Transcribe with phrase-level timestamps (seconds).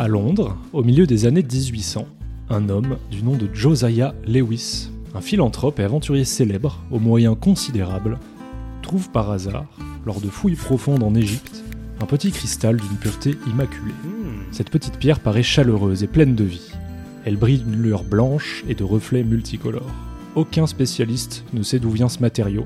[0.00, 2.06] À Londres, au milieu des années 1800,
[2.48, 8.18] un homme du nom de Josiah Lewis, un philanthrope et aventurier célèbre aux moyens considérables,
[8.80, 9.66] trouve par hasard,
[10.06, 11.62] lors de fouilles profondes en Égypte,
[12.00, 13.92] un petit cristal d'une pureté immaculée.
[14.52, 16.72] Cette petite pierre paraît chaleureuse et pleine de vie.
[17.26, 19.94] Elle brille d'une lueur blanche et de reflets multicolores.
[20.34, 22.64] Aucun spécialiste ne sait d'où vient ce matériau,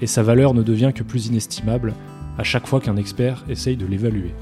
[0.00, 1.92] et sa valeur ne devient que plus inestimable
[2.38, 4.32] à chaque fois qu'un expert essaye de l'évaluer.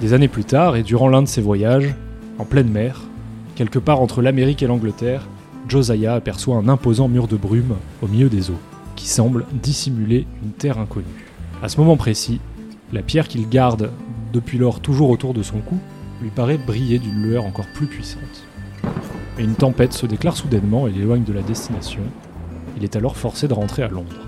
[0.00, 1.94] Des années plus tard, et durant l'un de ses voyages,
[2.38, 3.02] en pleine mer,
[3.56, 5.26] quelque part entre l'Amérique et l'Angleterre,
[5.68, 8.60] Josiah aperçoit un imposant mur de brume au milieu des eaux,
[8.94, 11.04] qui semble dissimuler une terre inconnue.
[11.64, 12.40] À ce moment précis,
[12.92, 13.90] la pierre qu'il garde
[14.32, 15.78] depuis lors toujours autour de son cou
[16.22, 18.46] lui paraît briller d'une lueur encore plus puissante.
[19.38, 22.02] Et une tempête se déclare soudainement et l'éloigne de la destination.
[22.76, 24.26] Il est alors forcé de rentrer à Londres.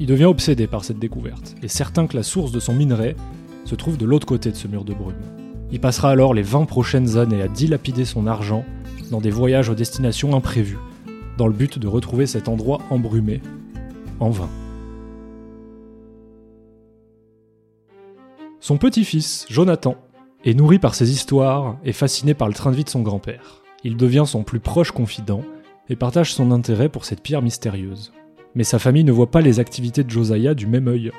[0.00, 3.14] Il devient obsédé par cette découverte, et certain que la source de son minerai
[3.64, 5.20] se trouve de l'autre côté de ce mur de brume.
[5.70, 8.64] Il passera alors les 20 prochaines années à dilapider son argent
[9.10, 10.78] dans des voyages aux destinations imprévues,
[11.38, 13.40] dans le but de retrouver cet endroit embrumé,
[14.20, 14.48] en vain.
[18.60, 19.96] Son petit-fils, Jonathan,
[20.44, 23.62] est nourri par ses histoires et fasciné par le train de vie de son grand-père.
[23.84, 25.42] Il devient son plus proche confident
[25.88, 28.12] et partage son intérêt pour cette pierre mystérieuse.
[28.54, 31.10] Mais sa famille ne voit pas les activités de Josiah du même œil,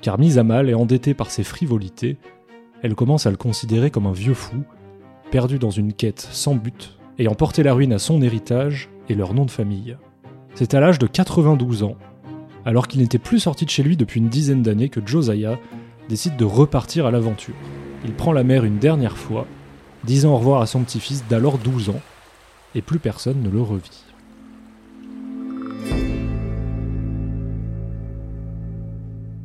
[0.00, 2.16] car mise à mal et endettée par ses frivolités,
[2.82, 4.62] elle commence à le considérer comme un vieux fou,
[5.30, 9.34] perdu dans une quête sans but, ayant porté la ruine à son héritage et leur
[9.34, 9.96] nom de famille.
[10.54, 11.96] C'est à l'âge de 92 ans,
[12.64, 15.58] alors qu'il n'était plus sorti de chez lui depuis une dizaine d'années, que Josiah
[16.08, 17.54] décide de repartir à l'aventure.
[18.04, 19.46] Il prend la mer une dernière fois,
[20.04, 22.00] disant au revoir à son petit-fils d'alors 12 ans,
[22.74, 24.04] et plus personne ne le revit.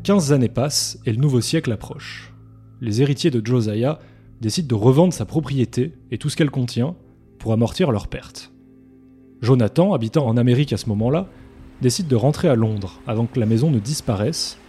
[0.05, 2.31] 15 années passent et le nouveau siècle approche.
[2.79, 3.97] Les héritiers de Josiah
[4.39, 6.95] décident de revendre sa propriété et tout ce qu'elle contient
[7.39, 8.53] pour amortir leurs pertes.
[9.41, 11.27] Jonathan, habitant en Amérique à ce moment-là,
[11.81, 14.59] décide de rentrer à Londres avant que la maison ne disparaisse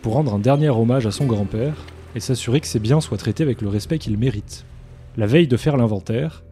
[0.00, 1.84] pour rendre un dernier hommage à son grand-père
[2.14, 4.64] et s'assurer que ses biens soient traités avec le respect qu'ils méritent.
[5.18, 6.44] La veille de faire l'inventaire,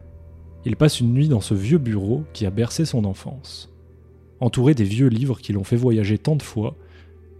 [0.63, 3.73] il passe une nuit dans ce vieux bureau qui a bercé son enfance,
[4.41, 6.75] entouré des vieux livres qui l'ont fait voyager tant de fois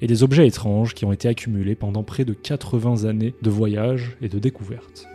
[0.01, 4.17] et des objets étranges qui ont été accumulés pendant près de 80 années de voyages
[4.21, 5.07] et de découvertes.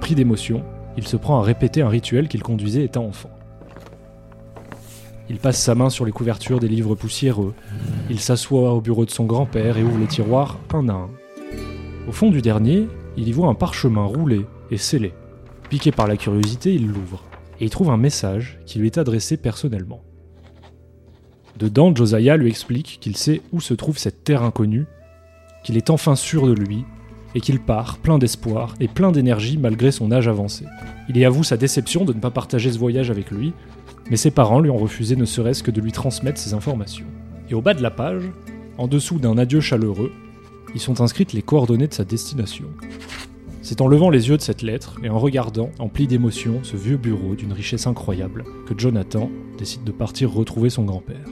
[0.00, 0.62] Pris d'émotion,
[0.96, 3.30] il se prend à répéter un rituel qu'il conduisait étant enfant.
[5.28, 7.54] Il passe sa main sur les couvertures des livres poussiéreux,
[8.08, 11.10] il s'assoit au bureau de son grand-père et ouvre les tiroirs un à un.
[12.08, 15.12] Au fond du dernier, il y voit un parchemin roulé et scellé.
[15.68, 17.24] Piqué par la curiosité, il l'ouvre,
[17.58, 20.04] et y trouve un message qui lui est adressé personnellement.
[21.58, 24.86] Dedans, Josiah lui explique qu'il sait où se trouve cette terre inconnue,
[25.64, 26.84] qu'il est enfin sûr de lui,
[27.34, 30.64] et qu'il part plein d'espoir et plein d'énergie malgré son âge avancé.
[31.08, 33.52] Il y avoue sa déception de ne pas partager ce voyage avec lui,
[34.10, 37.06] mais ses parents lui ont refusé ne serait-ce que de lui transmettre ces informations.
[37.50, 38.22] Et au bas de la page,
[38.78, 40.12] en dessous d'un adieu chaleureux,
[40.74, 42.66] y sont inscrites les coordonnées de sa destination.
[43.62, 46.98] C'est en levant les yeux de cette lettre et en regardant, empli d'émotion, ce vieux
[46.98, 51.26] bureau d'une richesse incroyable, que Jonathan décide de partir retrouver son grand-père.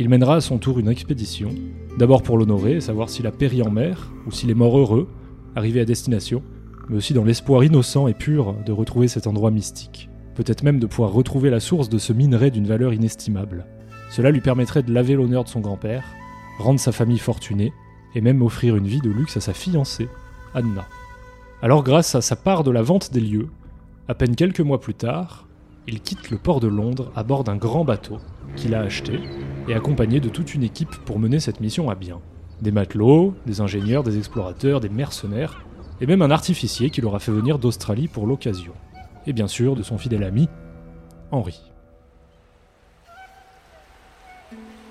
[0.00, 1.50] Il mènera à son tour une expédition,
[1.98, 5.08] d'abord pour l'honorer et savoir s'il a péri en mer ou s'il est mort heureux,
[5.56, 6.40] arrivé à destination,
[6.88, 10.08] mais aussi dans l'espoir innocent et pur de retrouver cet endroit mystique.
[10.36, 13.66] Peut-être même de pouvoir retrouver la source de ce minerai d'une valeur inestimable.
[14.08, 16.04] Cela lui permettrait de laver l'honneur de son grand-père,
[16.60, 17.72] rendre sa famille fortunée,
[18.14, 20.08] et même offrir une vie de luxe à sa fiancée,
[20.54, 20.86] Anna.
[21.60, 23.48] Alors grâce à sa part de la vente des lieux,
[24.06, 25.48] à peine quelques mois plus tard,
[25.88, 28.18] il quitte le port de Londres à bord d'un grand bateau
[28.54, 29.20] qu'il a acheté
[29.68, 32.20] et accompagné de toute une équipe pour mener cette mission à bien.
[32.62, 35.64] Des matelots, des ingénieurs, des explorateurs, des mercenaires,
[36.00, 38.72] et même un artificier qui l'aura fait venir d'Australie pour l'occasion.
[39.26, 40.48] Et bien sûr de son fidèle ami,
[41.30, 41.60] Henri.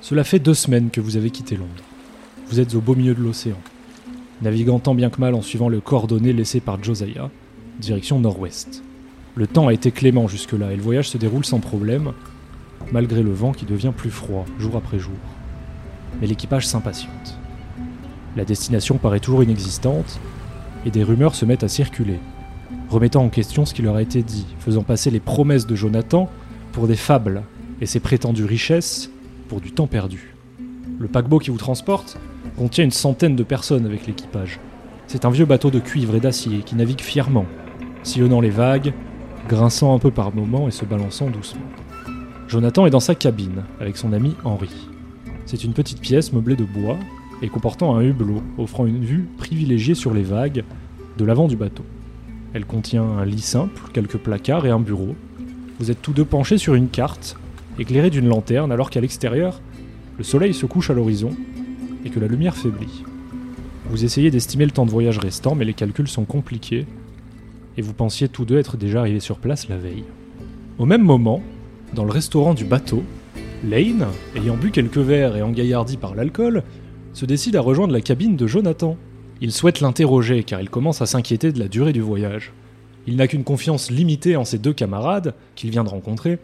[0.02, 1.84] Cela fait deux semaines que vous avez quitté Londres.
[2.48, 3.58] Vous êtes au beau milieu de l'océan,
[4.42, 7.30] naviguant tant bien que mal en suivant le coordonnées laissé par Josiah,
[7.80, 8.84] direction nord-ouest.
[9.36, 12.14] Le temps a été clément jusque-là et le voyage se déroule sans problème,
[12.92, 15.18] malgré le vent qui devient plus froid jour après jour.
[16.20, 17.38] Mais l'équipage s'impatiente.
[18.36, 20.20] La destination paraît toujours inexistante,
[20.86, 22.20] et des rumeurs se mettent à circuler,
[22.90, 26.30] remettant en question ce qui leur a été dit, faisant passer les promesses de Jonathan
[26.72, 27.44] pour des fables,
[27.82, 29.10] et ses prétendues richesses
[29.50, 30.36] pour du temps perdu.
[31.00, 32.18] Le paquebot qui vous transporte
[32.58, 34.60] contient une centaine de personnes avec l'équipage.
[35.08, 37.46] C'est un vieux bateau de cuivre et d'acier qui navigue fièrement,
[38.04, 38.94] sillonnant les vagues,
[39.48, 41.62] grinçant un peu par moments et se balançant doucement.
[42.48, 44.70] Jonathan est dans sa cabine avec son ami Henri.
[45.46, 46.98] C'est une petite pièce meublée de bois,
[47.42, 50.64] et comportant un hublot, offrant une vue privilégiée sur les vagues
[51.18, 51.84] de l'avant du bateau.
[52.54, 55.16] Elle contient un lit simple, quelques placards et un bureau.
[55.80, 57.38] Vous êtes tous deux penchés sur une carte,
[57.78, 59.62] éclairée d'une lanterne, alors qu'à l'extérieur,
[60.18, 61.32] le soleil se couche à l'horizon
[62.06, 63.04] et que la lumière faiblit.
[63.90, 66.88] Vous essayez d'estimer le temps de voyage restant, mais les calculs sont compliqués,
[67.78, 70.06] et vous pensiez tous deux être déjà arrivés sur place la veille.
[70.80, 71.44] Au même moment,
[71.94, 73.04] dans le restaurant du bateau,
[73.64, 76.64] Lane, ayant bu quelques verres et engaillardi par l'alcool,
[77.14, 78.98] se décide à rejoindre la cabine de Jonathan.
[79.42, 82.54] Il souhaite l'interroger car il commence à s'inquiéter de la durée du voyage.
[83.08, 86.40] Il n'a qu'une confiance limitée en ses deux camarades, qu'il vient de rencontrer,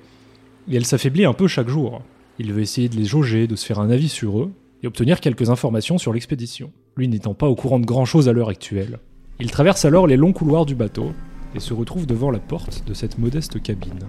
[0.69, 2.01] et elle s'affaiblit un peu chaque jour.
[2.39, 4.51] Il veut essayer de les jauger, de se faire un avis sur eux,
[4.81, 8.49] et obtenir quelques informations sur l'expédition, lui n'étant pas au courant de grand-chose à l'heure
[8.49, 8.99] actuelle.
[9.39, 11.11] Il traverse alors les longs couloirs du bateau,
[11.53, 14.07] et se retrouve devant la porte de cette modeste cabine.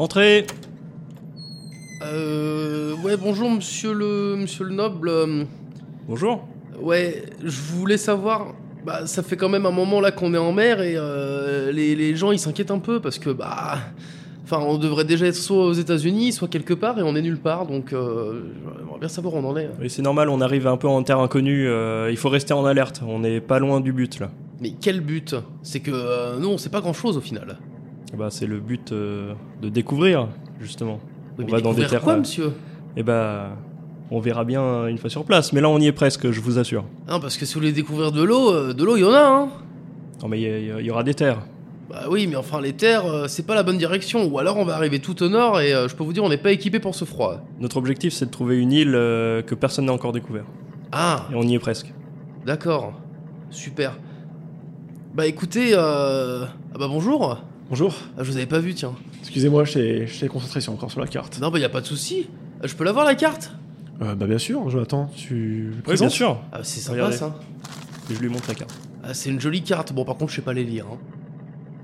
[0.00, 0.46] Entrez
[2.02, 2.94] Euh.
[3.04, 5.12] Ouais, bonjour, monsieur le, monsieur le noble.
[6.08, 6.48] Bonjour.
[6.80, 8.54] Ouais, je voulais savoir.
[8.86, 11.94] Bah, ça fait quand même un moment là qu'on est en mer et euh, les,
[11.94, 13.76] les gens ils s'inquiètent un peu parce que, bah.
[14.44, 17.38] Enfin, on devrait déjà être soit aux États-Unis, soit quelque part et on est nulle
[17.38, 18.40] part donc euh,
[18.78, 19.68] j'aimerais bien savoir où on en est.
[19.82, 21.68] Oui, c'est normal, on arrive un peu en terre inconnue.
[21.68, 23.02] euh, il faut rester en alerte.
[23.06, 24.30] On n'est pas loin du but là.
[24.62, 25.36] Mais quel but?
[25.62, 27.58] C'est que euh, nous on sait pas grand chose au final.
[28.16, 30.28] Bah, c'est le but euh, de découvrir
[30.60, 30.98] justement.
[31.38, 32.02] Oui, on va dans des terres.
[32.02, 32.52] quoi, euh, monsieur
[32.96, 33.56] Et bah,
[34.10, 35.52] on verra bien une fois sur place.
[35.52, 36.84] Mais là, on y est presque, je vous assure.
[37.08, 39.12] Hein, parce que si vous voulez découvrir de l'eau, euh, de l'eau il y en
[39.12, 39.48] a, hein
[40.22, 41.42] Non, mais il y, aura des terres.
[41.90, 44.24] Bah oui, mais enfin les terres, euh, c'est pas la bonne direction.
[44.24, 46.28] Ou alors on va arriver tout au nord et euh, je peux vous dire on
[46.28, 47.40] n'est pas équipé pour ce froid.
[47.58, 50.44] Notre objectif, c'est de trouver une île euh, que personne n'a encore découvert.
[50.92, 51.92] Ah, Et on y est presque.
[52.46, 52.92] d'accord.
[53.50, 53.98] Super.
[55.14, 56.44] Bah écoutez, euh...
[56.72, 57.38] ah bah bonjour.
[57.70, 58.92] Bonjour, Ah, je vous avais pas vu, tiens.
[59.20, 61.38] excusez-moi, j'étais concentré sur encore sur la carte.
[61.40, 62.28] Non bah y a pas de souci.
[62.62, 63.52] Euh, Je peux l'avoir la carte?
[64.02, 66.40] Euh, bah bien sûr, Jonathan, tu Oui, présentes bien sûr.
[66.52, 67.16] Ah c'est sympa Regardez.
[67.16, 67.38] ça.
[68.10, 68.74] Je lui montre la carte.
[69.04, 69.92] Ah, c'est une jolie carte.
[69.92, 70.86] Bon par contre je sais pas les lire.
[70.92, 70.98] Hein.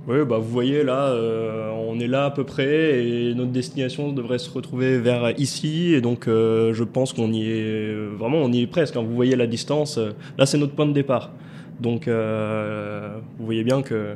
[0.09, 4.13] Oui, bah vous voyez là, euh, on est là à peu près et notre destination
[4.13, 8.53] devrait se retrouver vers ici et donc euh, je pense qu'on y est vraiment, on
[8.53, 8.97] y est presque.
[8.97, 9.03] hein.
[9.03, 11.33] Vous voyez la distance, euh, là c'est notre point de départ.
[11.81, 14.15] Donc euh, vous voyez bien que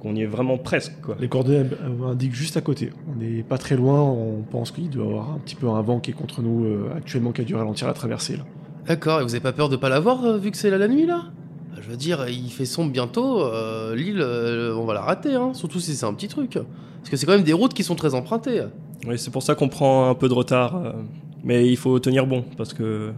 [0.00, 1.16] qu'on y est vraiment presque quoi.
[1.18, 1.64] Les coordonnées
[2.06, 2.90] indiquent juste à côté.
[3.12, 5.82] On n'est pas très loin, on pense qu'il doit y avoir un petit peu un
[5.82, 8.36] vent qui est contre nous euh, actuellement qui a dû ralentir la traversée.
[8.36, 8.44] Là.
[8.86, 10.88] D'accord, et vous avez pas peur de pas l'avoir euh, vu que c'est là la
[10.88, 11.24] nuit là?
[11.74, 15.34] Ah, Je veux dire, il fait sombre bientôt, euh, l'île, euh, on va la rater,
[15.34, 15.52] hein.
[15.52, 16.52] surtout si c'est un petit truc.
[16.52, 18.62] Parce que c'est quand même des routes qui sont très empruntées.
[19.06, 20.92] Oui, c'est pour ça qu'on prend un peu de retard, euh,
[21.44, 23.12] mais il faut tenir bon parce que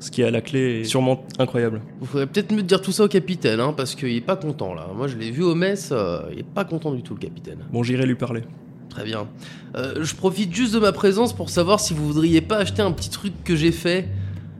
[0.00, 1.80] ce qui est à la clé est sûrement incroyable.
[2.00, 4.74] Vous faudrait peut-être mieux dire tout ça au capitaine, hein, parce qu'il est pas content
[4.74, 4.88] là.
[4.94, 7.58] Moi je l'ai vu au mess, euh, il est pas content du tout le capitaine.
[7.72, 8.42] Bon, j'irai lui parler.
[8.90, 9.26] Très bien.
[9.76, 12.92] Euh, je profite juste de ma présence pour savoir si vous voudriez pas acheter un
[12.92, 14.08] petit truc que j'ai fait.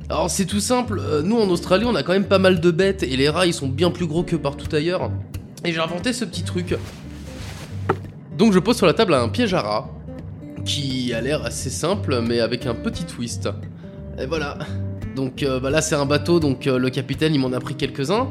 [0.09, 2.71] Alors c'est tout simple, euh, nous en Australie on a quand même pas mal de
[2.71, 5.11] bêtes et les rats ils sont bien plus gros que partout ailleurs.
[5.65, 6.77] Et j'ai inventé ce petit truc.
[8.37, 9.91] Donc je pose sur la table un piège à rats
[10.65, 13.49] qui a l'air assez simple mais avec un petit twist.
[14.19, 14.59] Et voilà.
[15.15, 17.75] Donc euh, bah là c'est un bateau donc euh, le capitaine il m'en a pris
[17.75, 18.29] quelques-uns.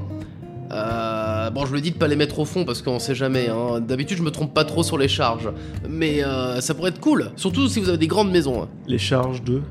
[0.72, 3.13] Euh, bon, je lui ai dit de pas les mettre au fond parce qu'on sait
[3.13, 3.48] jamais.
[3.48, 3.79] hein.
[3.79, 5.50] D'habitude, je me trompe pas trop sur les charges.
[5.88, 7.31] Mais euh, ça pourrait être cool.
[7.36, 8.63] Surtout si vous avez des grandes maisons.
[8.63, 8.69] hein.
[8.88, 9.62] Les charges de.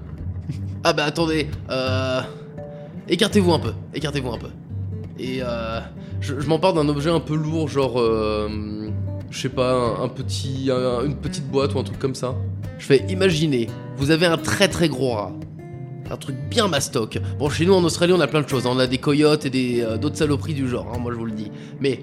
[0.85, 1.49] Ah bah attendez.
[1.71, 2.21] Euh...
[3.09, 3.73] Écartez-vous un peu.
[3.95, 4.49] Écartez-vous un peu.
[5.19, 5.81] Et euh...
[6.21, 8.01] je, je m'empare d'un objet un peu lourd, genre.
[9.31, 12.35] Je sais pas, un, un petit, un- une petite boîte ou un truc comme ça.
[12.79, 15.33] Je fais imaginer, vous avez un très très gros rat.
[16.13, 17.19] Un truc bien mastoc.
[17.39, 18.67] Bon, chez nous en Australie, on a plein de choses.
[18.67, 18.71] hein.
[18.75, 21.33] On a des coyotes et euh, d'autres saloperies du genre, hein, moi je vous le
[21.33, 21.51] dis.
[21.81, 22.01] Mais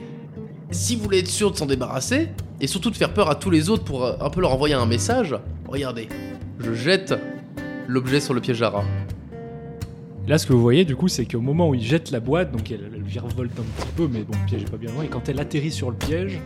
[0.71, 3.51] si vous voulez être sûr de s'en débarrasser, et surtout de faire peur à tous
[3.51, 5.35] les autres pour euh, un peu leur envoyer un message,
[5.67, 6.09] regardez,
[6.59, 7.13] je jette
[7.87, 8.83] l'objet sur le piège à rat.
[10.27, 12.51] Là, ce que vous voyez, du coup, c'est qu'au moment où il jette la boîte,
[12.51, 15.03] donc elle, elle virevolte un petit peu, mais bon, le piège est pas bien loin,
[15.03, 16.39] et quand elle atterrit sur le piège,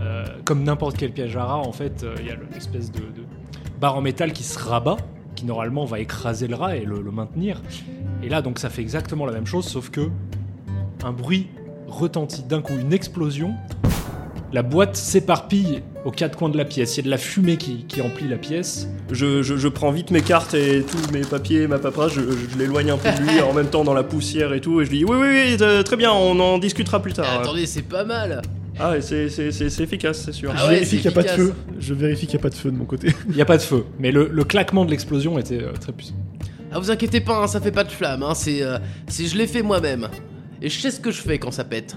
[0.00, 3.24] euh, comme n'importe quel piège à rat, en fait, il y a l'espèce de, de
[3.80, 4.96] barre en métal qui se rabat,
[5.34, 7.60] qui normalement va écraser le rat et le, le maintenir.
[8.22, 10.08] Et là, donc, ça fait exactement la même chose, sauf que
[11.04, 11.48] un bruit
[11.88, 13.54] retentit d'un coup, une explosion.
[14.52, 16.94] La boîte s'éparpille aux quatre coins de la pièce.
[16.96, 18.88] Il y a de la fumée qui, qui emplit la pièce.
[19.10, 22.56] Je, je- je prends vite mes cartes et tous mes papiers, ma paperasse, je, je
[22.56, 24.90] l'éloigne un peu de lui en même temps dans la poussière et tout, et je
[24.90, 27.26] lui dis oui, oui, oui, très bien, on en discutera plus tard.
[27.36, 28.42] Eh, attendez, c'est pas mal.
[28.78, 30.52] Ah, c'est- c'est c'est- c'est efficace, c'est sûr.
[30.54, 31.54] Ah je vérifie qu'il n'y a pas de feu.
[31.78, 33.08] Je vérifie qu'il n'y a pas de feu de mon côté.
[33.28, 35.92] Il n'y a pas de feu, mais le, le claquement de l'explosion était euh, très
[35.92, 36.14] puissant.
[36.72, 39.36] Ah, vous inquiétez pas, hein, ça fait pas de flamme, hein, c'est, euh, c'est je
[39.38, 40.08] l'ai fait moi-même.
[40.60, 41.96] Et je sais ce que je fais quand ça pète.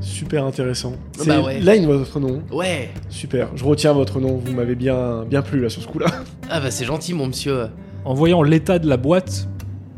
[0.00, 0.94] Super intéressant.
[1.26, 1.58] Bah ouais.
[1.58, 2.42] Line votre nom.
[2.52, 2.90] Ouais.
[3.08, 3.48] Super.
[3.56, 4.36] Je retiens votre nom.
[4.36, 6.06] Vous m'avez bien bien plu là sur ce coup-là.
[6.50, 7.66] Ah bah c'est gentil mon monsieur.
[8.04, 9.48] En voyant l'état de la boîte,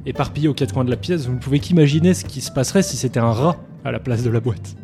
[0.06, 2.82] éparpillés aux quatre coins de la pièce, vous ne pouvez qu'imaginer ce qui se passerait
[2.82, 4.74] si c'était un rat à la place de la boîte.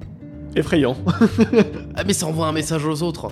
[0.57, 0.97] Effrayant.
[1.95, 3.29] Ah, mais ça envoie un message aux autres.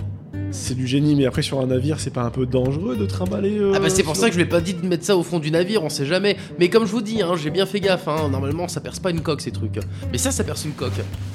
[0.51, 3.57] C'est du génie, mais après sur un navire, c'est pas un peu dangereux de trimballer.
[3.57, 5.03] euh, Ah bah c'est pour sur- ça que je lui ai pas dit de mettre
[5.03, 6.37] ça au fond du navire, on sait jamais.
[6.59, 9.09] Mais comme je vous dis, hein, j'ai bien fait gaffe, hein, normalement ça perce pas
[9.09, 9.79] une coque ces trucs.
[10.11, 10.93] Mais ça, ça perce une coque.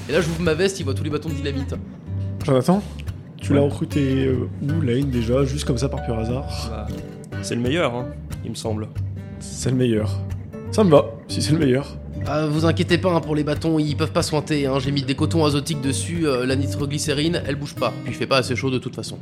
[0.09, 1.75] Et là j'ouvre ma veste, il voit tous les bâtons de dynamite.
[2.47, 2.83] Jonathan,
[3.39, 3.59] tu Ouais.
[3.59, 6.47] l'as recruté euh, où, Lane, déjà, juste comme ça par pur hasard?
[6.71, 6.87] Bah,
[7.43, 8.07] c'est le meilleur, hein,
[8.45, 8.89] il me semble.
[9.41, 10.19] C'est le meilleur.
[10.71, 11.97] Ça me va, si c'est le meilleur.
[12.27, 14.67] Ah, vous inquiétez pas hein, pour les bâtons, ils peuvent pas sointer.
[14.67, 14.79] Hein.
[14.79, 17.93] J'ai mis des cotons azotiques dessus, euh, la nitroglycérine, elle bouge pas.
[18.05, 19.19] Puis il fait pas assez chaud de toute façon.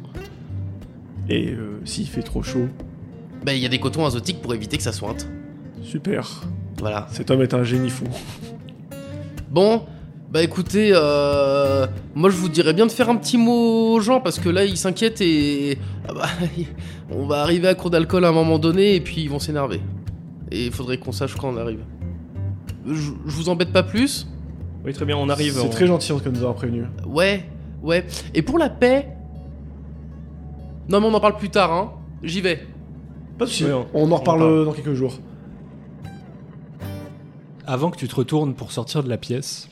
[1.28, 2.68] Et euh, s'il fait trop chaud,
[3.44, 5.28] Bah il y a des cotons azotiques pour éviter que ça sointe.
[5.82, 6.42] super.
[6.78, 7.06] Voilà.
[7.10, 8.04] Cet homme est un génie fou.
[9.50, 9.82] Bon,
[10.30, 14.20] bah écoutez, euh, moi je vous dirais bien de faire un petit mot aux gens
[14.20, 15.78] parce que là ils s'inquiètent et
[16.08, 16.26] ah bah,
[17.10, 19.80] on va arriver à court d'alcool à un moment donné et puis ils vont s'énerver.
[20.50, 21.80] Et il faudrait qu'on sache quand on arrive.
[22.86, 24.26] Je, je vous embête pas plus
[24.84, 25.54] Oui, très bien, on arrive.
[25.54, 26.84] C'est on- très gentil en tout cas de nous avoir prévenus.
[27.06, 27.44] Ouais,
[27.82, 28.06] ouais.
[28.34, 29.08] Et pour la paix
[30.88, 31.92] Non mais on en parle plus tard, hein.
[32.22, 32.66] J'y vais.
[33.38, 34.50] Pas de soucis, Ouais, on, on- en reparle parle.
[34.52, 35.18] euh, dans quelques jours.
[37.66, 39.68] Avant que tu te retournes pour sortir de la pièce,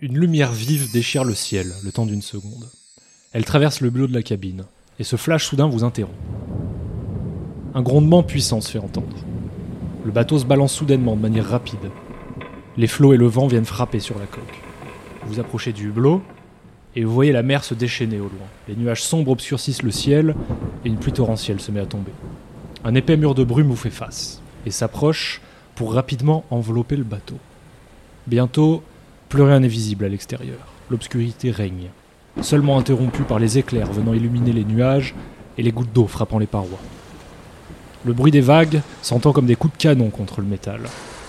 [0.00, 2.66] une lumière vive déchire le ciel, le temps d'une seconde.
[3.32, 4.64] Elle traverse le bleu de la cabine,
[4.98, 6.16] et ce flash soudain vous interrompt.
[7.74, 9.16] Un grondement puissant se fait entendre.
[10.04, 11.90] Le bateau se balance soudainement de manière rapide.
[12.76, 14.60] Les flots et le vent viennent frapper sur la coque.
[15.26, 16.22] Vous approchez du hublot,
[16.96, 18.46] et vous voyez la mer se déchaîner au loin.
[18.68, 20.34] Les nuages sombres obscurcissent le ciel,
[20.84, 22.12] et une pluie torrentielle se met à tomber.
[22.84, 25.40] Un épais mur de brume vous fait face, et s'approche
[25.74, 27.38] pour rapidement envelopper le bateau.
[28.26, 28.82] Bientôt,
[29.28, 30.58] plus rien n'est visible à l'extérieur.
[30.90, 31.90] L'obscurité règne,
[32.40, 35.14] seulement interrompue par les éclairs venant illuminer les nuages
[35.58, 36.80] et les gouttes d'eau frappant les parois.
[38.04, 40.80] Le bruit des vagues s'entend comme des coups de canon contre le métal.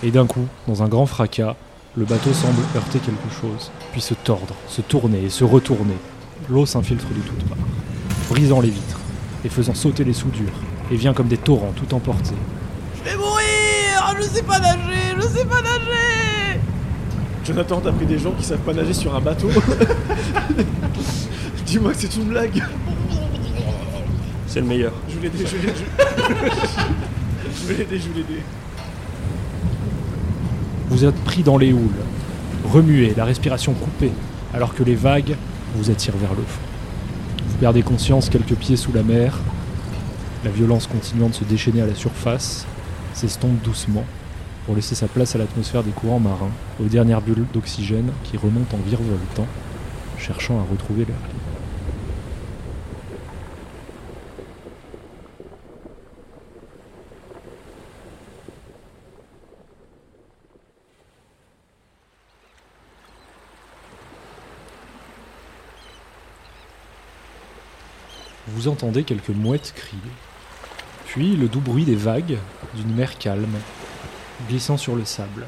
[0.04, 1.56] Et d'un coup, dans un grand fracas,
[1.96, 5.96] le bateau semble heurter quelque chose, puis se tordre, se tourner et se retourner.
[6.50, 7.58] L'eau s'infiltre de toutes parts,
[8.30, 9.00] brisant les vitres
[9.46, 10.52] et faisant sauter les soudures,
[10.92, 12.34] et vient comme des torrents tout emportés,
[13.04, 16.60] Je vais mourir Je sais pas nager Je sais pas nager
[17.46, 19.50] Jonathan, t'as pris des gens qui savent pas nager sur un bateau
[21.66, 22.64] Dis-moi que c'est une blague
[24.48, 24.92] C'est le meilleur.
[25.10, 25.80] Je vais l'aider, je vais l'aider.
[25.80, 28.42] je- Je vais l'aider, je vais l'aider.
[30.92, 32.04] Vous êtes pris dans les houles,
[32.66, 34.12] remué, la respiration coupée,
[34.54, 35.38] alors que les vagues
[35.74, 36.60] vous attirent vers le fond.
[37.48, 39.40] Vous perdez conscience quelques pieds sous la mer,
[40.44, 42.66] la violence continuant de se déchaîner à la surface
[43.14, 44.04] s'estompe doucement
[44.66, 48.76] pour laisser sa place à l'atmosphère des courants marins, aux dernières bulles d'oxygène qui remontent
[48.76, 49.48] en virevoltant,
[50.18, 51.51] cherchant à retrouver leur libre.
[68.62, 70.00] Vous entendez quelques mouettes crier.
[71.08, 72.38] Puis le doux bruit des vagues
[72.76, 73.58] d'une mer calme,
[74.48, 75.48] glissant sur le sable.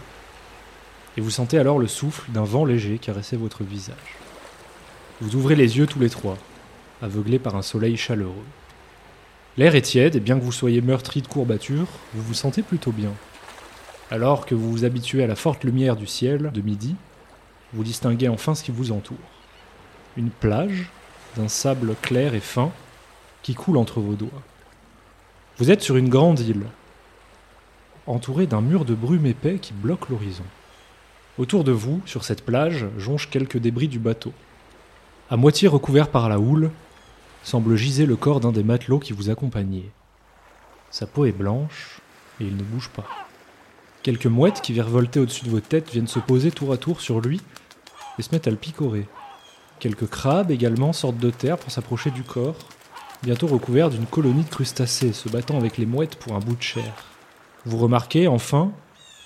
[1.16, 4.18] Et vous sentez alors le souffle d'un vent léger caresser votre visage.
[5.22, 6.40] Vous ouvrez les yeux tous les trois,
[7.04, 8.34] aveuglés par un soleil chaleureux.
[9.58, 12.92] L'air est tiède et bien que vous soyez meurtri de courbatures, vous vous sentez plutôt
[12.92, 13.12] bien.
[14.10, 16.96] Alors que vous vous habituez à la forte lumière du ciel de midi,
[17.74, 19.18] vous distinguez enfin ce qui vous entoure.
[20.18, 20.90] Une plage
[21.38, 22.72] d'un sable clair et fin
[23.44, 24.42] qui coule entre vos doigts.
[25.58, 26.66] Vous êtes sur une grande île,
[28.08, 30.44] entourée d'un mur de brume épais qui bloque l'horizon.
[31.38, 34.34] Autour de vous, sur cette plage, jonchent quelques débris du bateau.
[35.30, 36.72] À moitié recouvert par la houle,
[37.44, 39.90] semble giser le corps d'un des matelots qui vous accompagnait.
[40.92, 42.00] Sa peau est blanche
[42.40, 43.06] et il ne bouge pas.
[44.04, 47.20] Quelques mouettes qui virevoltaient au-dessus de vos têtes viennent se poser tour à tour sur
[47.20, 47.42] lui
[48.20, 49.08] et se mettent à le picorer.
[49.80, 52.56] Quelques crabes également sortent de terre pour s'approcher du corps,
[53.24, 56.62] bientôt recouvert d'une colonie de crustacés se battant avec les mouettes pour un bout de
[56.62, 56.94] chair.
[57.66, 58.72] Vous remarquez enfin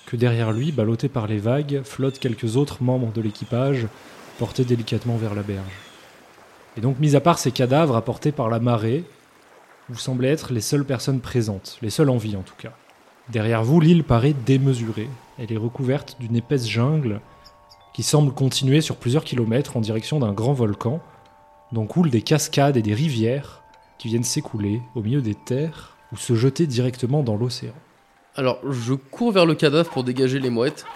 [0.06, 3.88] que derrière lui, ballottés par les vagues, flottent quelques autres membres de l'équipage,
[4.38, 5.64] portés délicatement vers la berge.
[6.76, 9.04] Et donc, mis à part ces cadavres apportés par la marée,
[9.88, 12.72] vous semblez être les seules personnes présentes, les seules en vie en tout cas.
[13.30, 15.08] Derrière vous, l'île paraît démesurée.
[15.38, 17.20] Elle est recouverte d'une épaisse jungle
[17.92, 21.00] qui semble continuer sur plusieurs kilomètres en direction d'un grand volcan,
[21.72, 23.64] dont coulent des cascades et des rivières
[23.98, 27.74] qui viennent s'écouler au milieu des terres ou se jeter directement dans l'océan.
[28.36, 30.86] Alors, je cours vers le cadavre pour dégager les mouettes.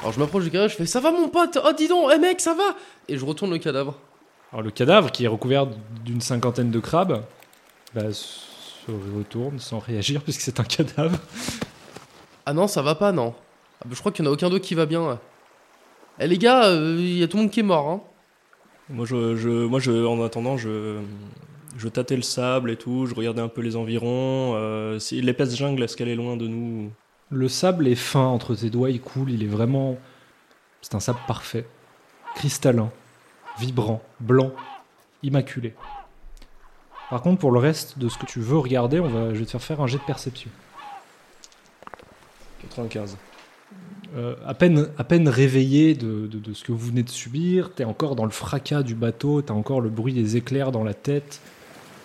[0.00, 1.58] Alors, je m'approche du cadavre, je fais Ça va mon pote?
[1.64, 2.76] Oh, dis donc, eh mec, ça va?
[3.08, 3.96] Et je retourne le cadavre.
[4.52, 5.68] Alors le cadavre, qui est recouvert
[6.04, 7.22] d'une cinquantaine de crabes,
[7.94, 11.16] bah, se retourne sans réagir puisque c'est un cadavre.
[12.46, 13.34] Ah non, ça va pas, non.
[13.80, 15.06] Ah bah, je crois qu'il y en a aucun d'eux qui va bien.
[15.06, 15.18] là.
[16.18, 18.02] Eh les gars, il y a tout le monde qui est mort, hein.
[18.90, 21.00] Moi, je, je, moi je, en attendant, je,
[21.76, 24.54] je tâtais le sable et tout, je regardais un peu les environs.
[24.56, 26.90] Euh, si l'épaisse jungle, est-ce qu'elle est loin de nous
[27.30, 29.96] Le sable est fin entre tes doigts, il coule, il est vraiment.
[30.82, 31.66] C'est un sable parfait.
[32.34, 32.90] Cristallin,
[33.58, 34.52] vibrant, blanc,
[35.22, 35.74] immaculé.
[37.10, 39.44] Par contre, pour le reste de ce que tu veux regarder, on va, je vais
[39.44, 40.50] te faire faire un jet de perception.
[42.62, 43.16] 95.
[44.16, 48.16] Euh, à, peine, à peine réveillé de, ce que vous venez de subir, t'es encore
[48.16, 51.40] dans le fracas du bateau, t'as encore le bruit des éclairs dans la tête,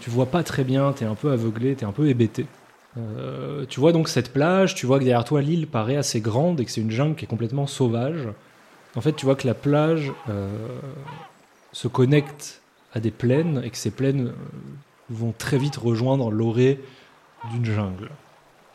[0.02, 2.46] tu vois pas très bien, t'es un peu aveuglé, t'es un peu hébété.
[2.98, 6.60] Euh, tu vois donc cette plage, tu vois que derrière toi l'île paraît assez grande
[6.60, 8.28] et que c'est une jungle qui est complètement sauvage.
[8.96, 10.48] En fait, tu vois que la plage euh,
[11.72, 12.62] se connecte
[12.94, 14.32] à des plaines et que ces plaines
[15.10, 16.80] vont très vite rejoindre l'orée
[17.52, 18.10] d'une jungle.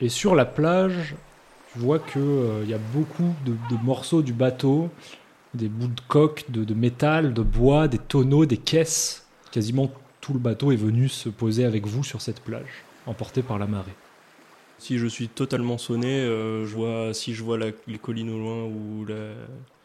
[0.00, 1.14] Et sur la plage,
[1.72, 4.88] tu vois qu'il y a beaucoup de, de morceaux du bateau,
[5.54, 9.26] des bouts de coque, de, de métal, de bois, des tonneaux, des caisses.
[9.52, 13.58] Quasiment tout le bateau est venu se poser avec vous sur cette plage, emporté par
[13.58, 13.92] la marée.
[14.78, 18.38] Si je suis totalement sonné, euh, je vois, si je vois la- les collines au
[18.38, 19.34] loin ou la-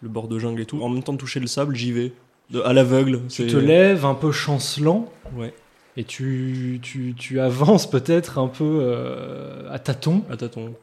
[0.02, 2.14] le bord de jungle et tout, en même temps de toucher le sable, j'y vais.
[2.50, 3.22] De- à l'aveugle.
[3.28, 5.54] Tu te lèves un peu chancelant Ouais,
[5.98, 10.74] et tu, tu, tu avances peut-être un peu euh, à tâtons à tâtons.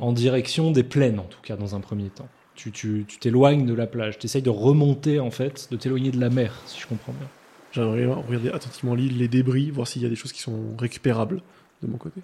[0.00, 2.28] en direction des plaines, en tout cas dans un premier temps.
[2.54, 6.10] Tu tu- tu t'éloignes de la plage, tu essayes de remonter en fait, de t'éloigner
[6.12, 7.26] de la mer, si je comprends bien.
[7.72, 11.42] J'aimerais regarder attentivement l'île, les débris, voir s'il y a des choses qui sont récupérables
[11.82, 12.20] de mon côté.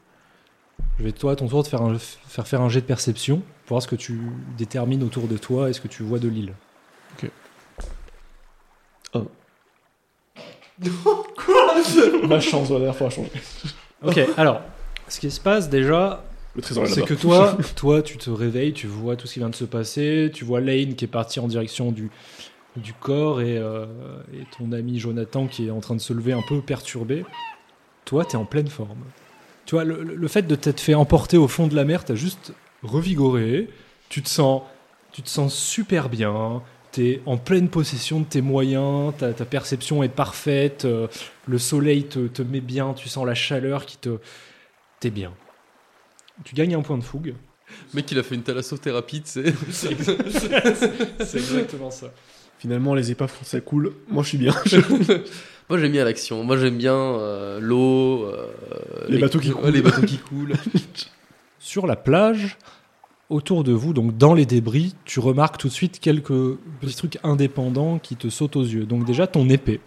[0.99, 3.39] Je vais toi à ton tour te faire, un- faire faire un jet de perception
[3.67, 4.19] pour voir ce que tu
[4.57, 6.53] détermines autour de toi et ce que tu vois de l'île.
[12.27, 13.31] Ma chance, la dernière fois a changé.
[14.03, 14.61] Ok, alors,
[15.09, 18.73] ce qui se passe déjà, Le trésor est c'est que toi, toi, tu te réveilles,
[18.73, 21.39] tu vois tout ce qui vient de se passer, tu vois Lane qui est parti
[21.41, 22.11] en direction du,
[22.77, 23.87] du corps et, euh,
[24.33, 27.25] et ton ami Jonathan qui est en train de se lever un peu perturbé.
[28.07, 28.99] Toi, t'es en pleine forme.
[29.67, 32.05] Tu vois, le, le- le fait de t'être fait emporter au fond de la mer,
[32.05, 33.69] t'as juste revigoré.
[34.09, 34.63] Tu te sens,
[35.13, 36.63] tu te sens super bien.
[36.93, 39.13] T'es en pleine possession de tes moyens.
[39.19, 40.85] Ta, ta perception est parfaite.
[40.85, 41.07] euh,
[41.47, 42.95] le soleil te, te met bien.
[42.95, 44.19] Tu sens la chaleur qui te,
[44.99, 45.33] t'es bien.
[46.45, 47.35] Tu gagnes un point de fougue.
[47.69, 49.55] Le mec, il a fait une thalassothérapie, tu sais.
[49.71, 52.13] C'est exactement ça.
[52.59, 54.55] Finalement, les épaves, ça coule, moi je suis bien.
[55.71, 56.43] Moi, j'aime bien l'action.
[56.43, 58.25] Moi, j'aime bien euh, l'eau.
[58.25, 58.49] euh,
[59.09, 60.55] Les bateaux qui ouais, Les bateaux qui coulent.
[61.61, 62.59] Sur la plage,
[63.31, 67.19] autour de vous, donc dans les débris, tu remarques tout de suite quelques petits trucs
[67.23, 68.85] indépendants qui te sautent aux yeux.
[68.85, 69.81] Donc déjà, ton épée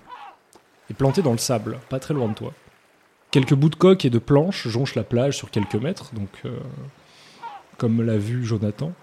[0.90, 2.54] est plantée dans le sable, pas très loin de toi.
[3.32, 6.58] Quelques bouts de coque et de planches jonchent la plage sur quelques mètres, donc euh,
[7.78, 8.94] comme l'a vu Jonathan.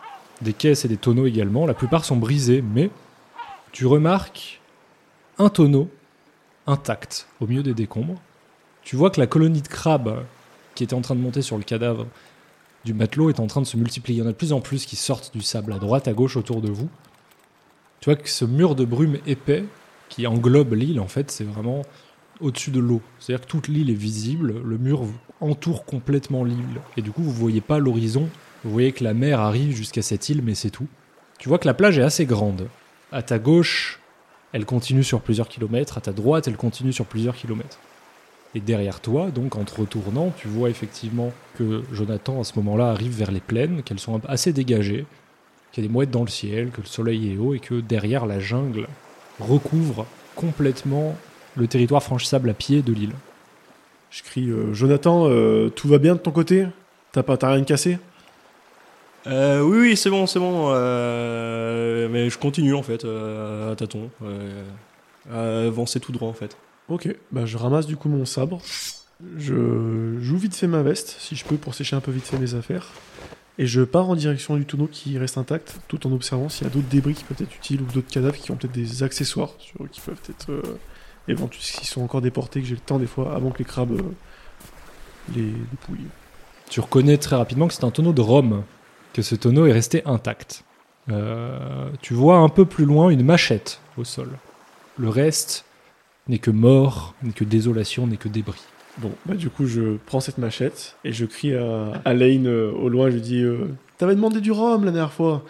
[0.40, 2.90] Des caisses et des tonneaux également, la plupart sont brisés, mais
[3.72, 4.61] tu remarques
[5.38, 5.90] un tonneau
[6.66, 8.20] intact au milieu des décombres.
[8.83, 10.24] Tu vois que la colonie de crabes
[10.74, 12.07] qui était en train de monter sur le cadavre
[12.85, 14.19] du matelot est en train de se multiplier.
[14.19, 16.12] Il y en a de plus en plus qui sortent du sable à droite, à
[16.12, 16.88] gauche autour de vous.
[18.01, 19.64] Tu vois que ce mur de brume épais
[20.09, 21.83] qui englobe l'île, en fait, c'est vraiment
[22.40, 23.03] au-dessus de l'eau.
[23.19, 25.05] C'est-à-dire que toute l'île est visible, le mur
[25.40, 26.81] entoure complètement l'île.
[26.97, 28.29] Et du coup, vous voyez pas l'horizon.
[28.64, 30.87] Vous voyez que la mer arrive jusqu'à cette île, mais c'est tout.
[31.38, 32.69] Tu vois que la plage est assez grande.
[33.12, 34.01] À ta gauche,
[34.53, 35.99] elle continue sur plusieurs kilomètres.
[35.99, 37.79] À ta droite, elle continue sur plusieurs kilomètres.
[38.55, 42.91] Et derrière toi, donc en te retournant, tu vois effectivement que Jonathan à ce moment-là
[42.91, 45.07] arrive vers les plaines, qu'elles sont assez dégagées,
[45.73, 47.81] qu'il y a des mouettes dans le ciel, que le soleil est haut et que
[47.81, 48.89] derrière la jungle
[49.39, 51.15] recouvre complètement
[51.57, 53.15] le territoire franchissable à pied de l'île.
[54.11, 56.67] Je crie euh, Jonathan, euh, tout va bien de ton côté?
[57.13, 57.99] T'as pas t'as rien cassé?
[59.27, 60.71] Euh, oui, oui, c'est bon, c'est bon.
[60.73, 64.11] euh, mais je continue en fait, euh, à tâtons.
[64.25, 64.65] euh,
[65.31, 66.57] à avancer tout droit en fait.
[66.90, 68.61] Ok, bah je ramasse du coup mon sabre.
[69.38, 72.38] Je joue vite fait ma veste, si je peux, pour sécher un peu vite fait
[72.38, 72.88] mes affaires.
[73.59, 76.70] Et je pars en direction du tonneau qui reste intact, tout en observant s'il y
[76.70, 79.50] a d'autres débris qui peuvent être utiles ou d'autres cadavres qui ont peut-être des accessoires
[79.59, 80.79] sur eux qui peuvent être euh,
[81.29, 83.92] éventuels, s'ils sont encore déportés, que j'ai le temps des fois avant que les crabes
[83.92, 84.03] euh,
[85.37, 86.09] les dépouillent.
[86.70, 88.64] Tu reconnais très rapidement que c'est un tonneau de rhum,
[89.12, 90.64] que ce tonneau est resté intact.
[91.09, 94.31] Euh, tu vois un peu plus loin une machette au sol.
[94.96, 95.64] Le reste
[96.28, 98.62] n'est que mort, n'est que désolation, n'est que débris.
[98.98, 102.70] Bon, bah du coup, je prends cette machette et je crie à, à Lane euh,
[102.72, 105.42] au loin, je lui dis euh, T'avais demandé du rhum la dernière fois.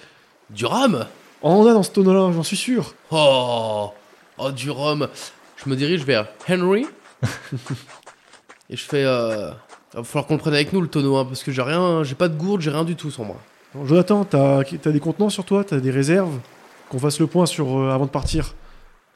[0.51, 1.07] Du rhum?
[1.43, 2.95] On en a dans ce tonneau-là, j'en suis sûr.
[3.11, 3.91] Oh,
[4.39, 5.09] oh, du rhum.
[5.57, 6.87] Je me dirige vers Henry.
[8.71, 9.51] et je fais euh,
[9.95, 12.15] Va falloir qu'on le prenne avec nous le tonneau, hein, parce que j'ai rien, j'ai
[12.15, 13.37] pas de gourde, j'ai rien du tout sur moi.
[13.85, 15.65] Jonathan, t'as as des contenants sur toi?
[15.65, 16.39] T'as des réserves?
[16.89, 18.55] Qu'on fasse le point sur euh, avant de partir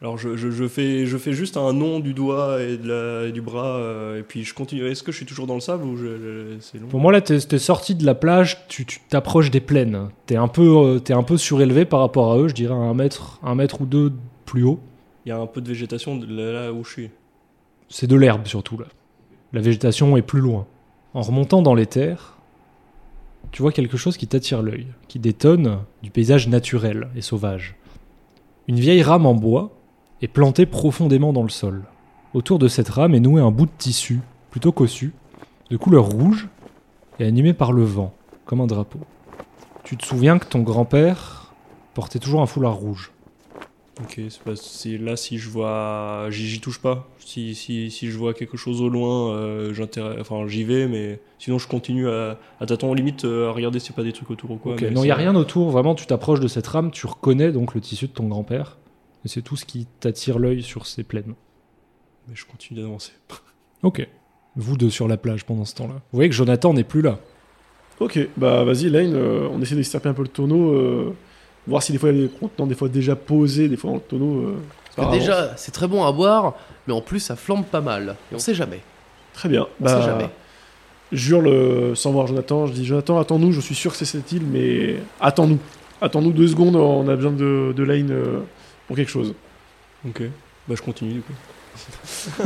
[0.05, 3.27] Alors je, je- je fais, je fais juste un nom du doigt et, de la-
[3.29, 4.85] et du bras, euh, et puis je continue.
[4.87, 7.23] Est-ce que je suis toujours dans le sable ou je, c'est long Pour moi, là,
[7.23, 10.11] t'es t'es sorti de la plage, tu tu t'approches des plaines.
[10.27, 12.93] T'es un, peu, euh, t'es un peu surélevé par rapport à eux, je dirais un
[12.93, 14.13] mètre, un mètre ou deux
[14.45, 14.79] plus haut.
[15.25, 17.11] Il y a un peu de végétation là, là où je suis.
[17.89, 18.85] C'est de l'herbe surtout, là.
[19.55, 20.67] La végétation est plus loin.
[21.15, 22.37] En remontant dans les terres,
[23.53, 27.77] tu vois quelque chose qui t'attire l'œil, qui détonne du paysage naturel et sauvage.
[28.69, 29.71] Une vieille rame en bois
[30.25, 31.83] est plantée profondément dans le sol.
[32.33, 35.13] Autour de cette rame est noué un bout de tissu, plutôt cossu,
[35.71, 36.49] de couleur rouge
[37.21, 38.15] et animé par le vent,
[38.47, 38.99] comme un drapeau.
[39.85, 41.53] Tu te souviens que ton grand-père
[41.93, 43.13] portait toujours un foulard rouge?
[44.01, 44.19] Ok,
[44.57, 47.07] c'est là si je vois, j'y touche pas.
[47.25, 51.21] Si, si, si je vois quelque chose au loin, euh, j'intéresse- enfin j'y vais, mais
[51.39, 54.13] sinon je continue à, à tâtons limite euh, à regarder s'il n'y a pas des
[54.13, 54.73] trucs autour ou quoi.
[54.73, 57.07] Ok, mais non, il n'y a rien autour, vraiment, tu t'approches de cette rame, tu
[57.07, 58.79] reconnais donc le tissu de ton grand-père,
[59.25, 61.35] et c'est tout ce qui t'attire l'œil sur ces plaines.
[62.29, 63.13] Mais je continue d'avancer.
[63.83, 64.07] Ok.
[64.57, 65.95] Vous deux sur la plage pendant ce temps-là.
[65.95, 67.19] Vous voyez que Jonathan n'est plus là.
[68.01, 71.15] Ok, bah vas-y, Lane, euh, on essaie d'extirper un peu le tonneau, euh,
[71.67, 73.91] voir si des fois il y a des contenants, des fois déjà posés, des fois
[73.91, 74.41] dans le tonneau.
[74.49, 74.57] euh,
[74.91, 75.41] c'est pas Parce que grave.
[75.45, 76.55] déjà, c'est très bon à boire,
[76.87, 78.17] mais en plus, ça flambe pas mal.
[78.33, 78.81] Et on sait jamais.
[79.33, 79.67] Très bien.
[79.81, 80.29] On Bah, sait jamais.
[81.13, 84.45] Euh, sans voir Jonathan, je dis Jonathan, attends-nous, je suis sûr que c'est cette île,
[84.47, 85.59] mais attends-nous.
[86.01, 88.41] Attends-nous deux secondes, on a besoin de, de Lane euh,
[88.87, 89.35] pour quelque chose.
[90.09, 90.23] Ok,
[90.69, 91.33] bah je continue du coup.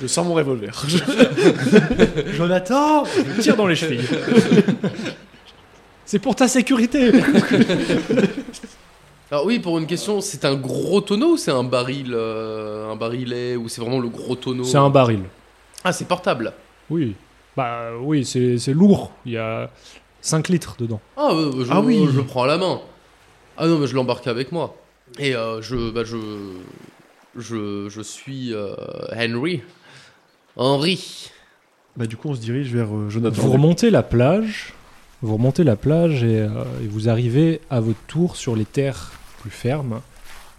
[0.00, 0.72] Je sors mon revolver.
[2.32, 4.06] Jonathan Je tire dans les chevilles.
[6.04, 7.10] c'est pour ta sécurité
[9.30, 12.96] Alors oui, pour une question, c'est un gros tonneau ou c'est un baril, euh, un
[12.96, 14.62] barillet ou c'est vraiment le gros tonneau?
[14.62, 15.22] C'est un baril.
[15.82, 16.52] Ah, c'est portable.
[16.90, 17.16] Oui.
[17.56, 19.10] Bah oui, c'est c'est lourd.
[19.26, 19.70] Il y a
[20.20, 21.00] 5 litres dedans.
[21.16, 22.06] Ah, euh, je, Ah oui.
[22.12, 22.80] je le prends à la main.
[23.56, 24.76] Ah non, mais je l'embarque avec moi.
[25.18, 26.16] Et euh, je, bah, je,
[27.36, 28.74] je, je suis euh,
[29.14, 29.62] Henry.
[30.56, 31.30] Henry.
[31.96, 33.40] bah du coup, on se dirige vers euh, Jonathan.
[33.42, 34.72] Vous remontez la plage,
[35.22, 39.12] vous remontez la plage et, euh, et vous arrivez à votre tour sur les terres
[39.40, 40.00] plus fermes.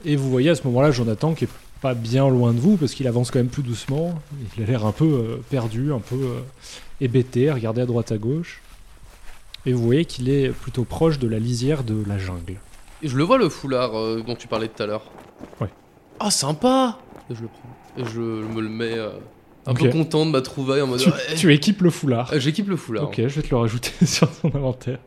[0.03, 1.49] Et vous voyez à ce moment-là Jonathan qui est
[1.81, 4.19] pas bien loin de vous parce qu'il avance quand même plus doucement.
[4.58, 6.39] Il a l'air un peu euh, perdu, un peu euh,
[7.01, 8.62] hébété, à regarder à droite à gauche.
[9.65, 12.55] Et vous voyez qu'il est plutôt proche de la lisière de la jungle.
[13.03, 15.03] Et je le vois le foulard euh, dont tu parlais tout à l'heure.
[15.62, 15.69] Ouais.
[16.19, 16.97] Ah, sympa
[17.29, 17.69] Et je le prends.
[17.97, 19.10] Et je me le mets euh,
[19.65, 19.79] un Ok.
[19.81, 20.99] peu content de ma trouvaille en mode.
[20.99, 21.36] Tu, ouais.
[21.38, 22.31] tu équipes le foulard.
[22.34, 23.05] Euh, J'équipe le foulard.
[23.05, 24.99] Ok, je vais te le rajouter sur ton inventaire.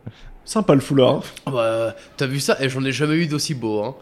[0.44, 1.22] Sympa le foulard.
[1.46, 2.56] Ah bah, t'as vu ça?
[2.62, 3.82] Et j'en ai jamais eu d'aussi beau.
[3.82, 3.94] Hein.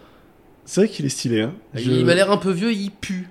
[0.65, 1.43] C'est vrai qu'il est stylé.
[1.43, 1.55] Hein.
[1.75, 3.29] Je- Il m'a l'air un peu vieux, il pue.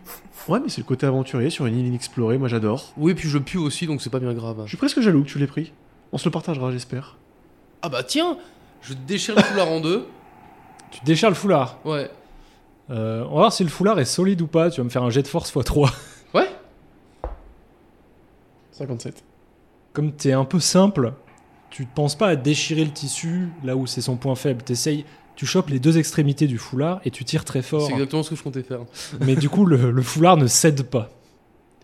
[0.47, 2.93] Ouais, mais c'est le côté aventurier sur une île inexplorée, moi j'adore.
[2.97, 4.61] Oui, puis je pue aussi, donc c'est pas bien grave.
[4.65, 5.71] Je suis presque jaloux que tu l'aies pris.
[6.11, 7.17] On se le partagera, j'espère.
[7.81, 8.37] Ah bah tiens
[8.81, 10.05] Je déchire le foulard en deux.
[10.91, 11.79] Tu déchires le foulard.
[11.85, 12.09] Ouais.
[12.89, 14.69] Euh, on va voir si le foulard est solide ou pas.
[14.69, 15.91] Tu vas me faire un jet de force x3.
[16.33, 16.47] Ouais
[18.71, 19.23] 57.
[19.93, 21.13] comme t'es un peu simple,
[21.69, 24.61] tu ne penses pas à déchirer le tissu là où c'est son point faible.
[24.63, 27.85] T'essayes, tu chopes les deux extrémités du foulard et tu tires très fort.
[27.87, 28.79] C'est exactement ce que je comptais faire.
[29.21, 31.09] Mais du coup, le, le foulard ne cède pas.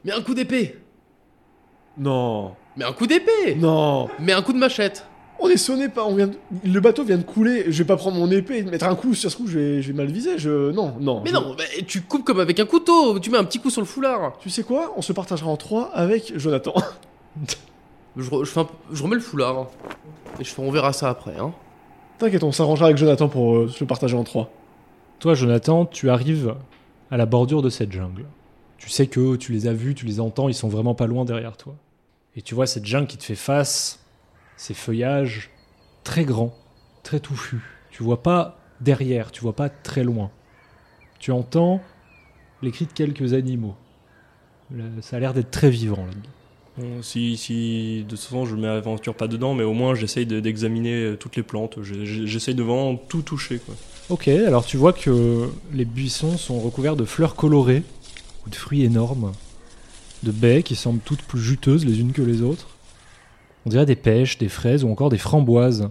[0.04, 0.78] Mais un coup d'épée
[1.98, 2.56] Non.
[2.76, 4.10] Mais un coup d'épée Non.
[4.20, 5.06] Mais un coup de machette
[5.44, 6.08] On est sonné par.
[6.08, 7.66] On vient de- Le bateau vient de couler.
[7.68, 9.14] Je vais pas prendre mon épée et mettre un coup.
[9.16, 10.38] Si ça se trouve, je vais, je vais mal viser.
[10.38, 10.72] Je...
[10.72, 11.22] Non, non.
[11.24, 13.70] Mais je- non, mais tu coupes comme avec un couteau Tu mets un petit coup
[13.70, 16.74] sur le foulard Tu sais quoi On se partagera en trois avec Jonathan.
[18.18, 19.68] Je, re- je fais un- je remets le foulard.
[20.40, 21.54] Et je fais, on verra ça après, hein.
[22.18, 24.52] T'inquiète, on s'arrangera avec Jonathan pour euh, se le partager en trois.
[25.20, 26.56] Toi, Jonathan, tu arrives
[27.10, 28.26] à la bordure de cette jungle.
[28.78, 31.24] Tu sais que tu les as vus, tu les entends, ils sont vraiment pas loin
[31.24, 31.76] derrière toi.
[32.36, 34.00] Et tu vois cette jungle qui te fait face,
[34.62, 35.50] ces feuillages
[36.04, 36.56] très grands,
[37.02, 37.62] très touffus.
[37.90, 40.30] Tu vois pas derrière, tu vois pas très loin.
[41.18, 41.82] Tu entends
[42.62, 43.74] les cris de quelques animaux.
[44.72, 46.06] Le- ça a l'air d'être très vivant.
[46.78, 50.40] Bon, si, si de toute façon je m'aventure pas dedans, mais au moins j'essaye de-
[50.40, 51.78] d'examiner euh, toutes les plantes.
[51.82, 53.58] Je- je- J'essaye de vraiment tout toucher.
[53.66, 53.74] Quoi.
[54.10, 57.82] Ok, alors tu vois que les buissons sont recouverts de fleurs colorées
[58.46, 59.32] ou de fruits énormes,
[60.22, 62.68] de baies qui semblent toutes plus juteuses les unes que les autres.
[63.66, 65.90] On dirait des pêches, des fraises ou encore des framboises,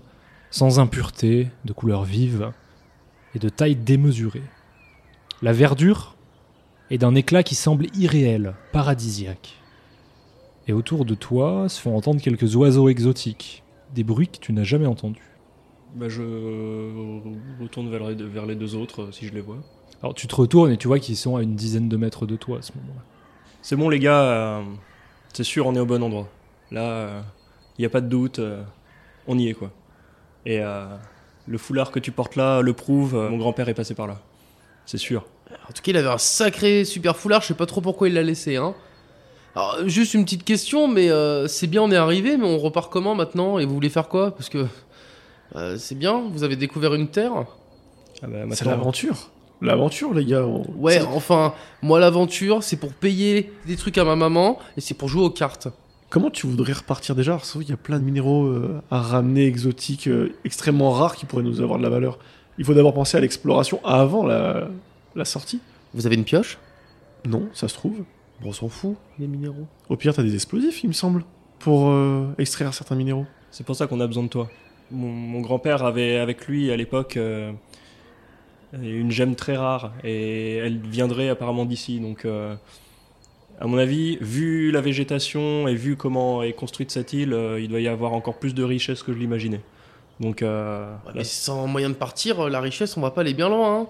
[0.50, 2.50] sans impureté, de couleurs vives
[3.34, 4.42] et de taille démesurée.
[5.42, 6.16] La verdure
[6.90, 9.54] est d'un éclat qui semble irréel, paradisiaque.
[10.66, 13.62] Et autour de toi se font entendre quelques oiseaux exotiques,
[13.94, 15.22] des bruits que tu n'as jamais entendus.
[15.94, 16.22] Bah, je
[17.60, 19.56] retourne vers les, deux- vers les deux autres euh, si je les vois.
[20.02, 22.36] Alors tu te retournes et tu vois qu'ils sont à une dizaine de mètres de
[22.36, 23.02] toi à ce moment-là.
[23.62, 24.62] C'est bon les gars, euh,
[25.32, 26.28] C'est sûr, on est au bon endroit.
[26.70, 27.24] Là,
[27.80, 28.62] il n'y a pas de doute, euh,
[29.26, 29.70] on y est quoi.
[30.44, 30.84] Et euh,
[31.46, 34.18] le foulard que tu portes là le prouve, euh, mon grand-père est passé par là.
[34.84, 35.24] C'est sûr.
[35.50, 38.14] En tout cas, il avait un sacré super foulard, je sais pas trop pourquoi il
[38.14, 38.74] l'a laissé, hein.
[39.56, 42.92] Alors, juste une petite question, mais euh, c'est bien, on est arrivé, mais on repart
[42.92, 43.58] comment maintenant?
[43.58, 44.30] Et vous voulez faire quoi?
[44.32, 44.66] Parce que
[45.56, 47.32] euh, c'est bien, vous avez découvert une terre.
[48.22, 49.30] Ah bah, C'est l'aventure.
[49.62, 50.44] L'aventure, les gars.
[50.44, 54.94] on- Ouais, enfin, moi l'aventure, c'est pour payer des trucs à ma maman et c'est
[54.94, 55.68] pour jouer aux cartes.
[56.10, 57.34] Comment tu voudrais repartir déjà?
[57.34, 61.24] Alors, qu'il y a plein de minéraux euh, à ramener, exotiques, euh, extrêmement rares qui
[61.24, 62.18] pourraient nous avoir de la valeur.
[62.58, 64.68] Il faut d'abord penser à l'exploration avant la,
[65.14, 65.60] la sortie.
[65.94, 66.58] Vous avez une pioche?
[67.24, 68.02] Non, ça se trouve.
[68.42, 69.68] Bon, on s'en fout, les minéraux.
[69.88, 71.24] Au pire, t'as des explosifs, il me semble,
[71.60, 73.26] pour euh, extraire certains minéraux.
[73.52, 74.50] C'est pour ça qu'on a besoin de toi.
[74.90, 77.52] Mon, mon grand-père avait avec lui à l'époque euh,
[78.72, 82.00] une gemme très rare et elle viendrait apparemment d'ici.
[82.00, 82.56] Donc, euh,
[83.60, 87.68] à mon avis, vu la végétation et vu comment est construite cette île, euh, il
[87.68, 89.60] doit y avoir encore plus de richesse que je l'imaginais.
[90.18, 93.48] Donc, euh, Ouais, mais sans moyen de partir, la richesse, on va pas aller bien
[93.48, 93.86] loin, hein.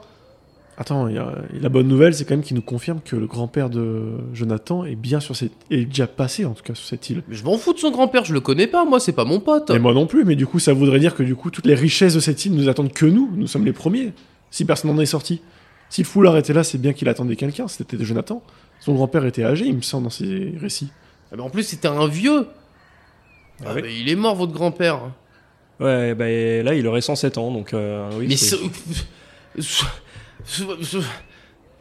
[0.78, 3.26] Attends, il y a- la bonne nouvelle, c'est quand même qu'il nous confirme que le
[3.26, 5.52] grand-père de Jonathan est bien sur cette...
[5.70, 7.22] est déjà passé, en tout cas, sur cette île.
[7.28, 9.40] Mais je m'en fous de son grand-père, je le connais pas, moi, c'est pas mon
[9.40, 9.68] pote.
[9.70, 11.74] Et moi non plus, mais du coup, ça voudrait dire que du coup, toutes les
[11.74, 13.30] richesses de cette île nous attendent que nous.
[13.36, 14.12] Nous sommes les premiers.
[14.50, 15.42] Si personne n'en est sorti.
[15.90, 17.68] Si le foulard était là, c'est bien qu'il attendait quelqu'un.
[17.68, 18.42] C'était Jonathan.
[18.80, 20.90] Son grand-père était âgé, il me semble, dans ses récits.
[21.30, 22.46] Ah, mais en plus, c'était un vieux.
[23.62, 23.82] Ah Ah, oui.
[23.84, 25.00] mais il est mort, votre grand-père.
[25.80, 27.52] ouais, bah, là, il aurait 107 ans.
[27.52, 28.56] Donc, euh, oui, mais c'est-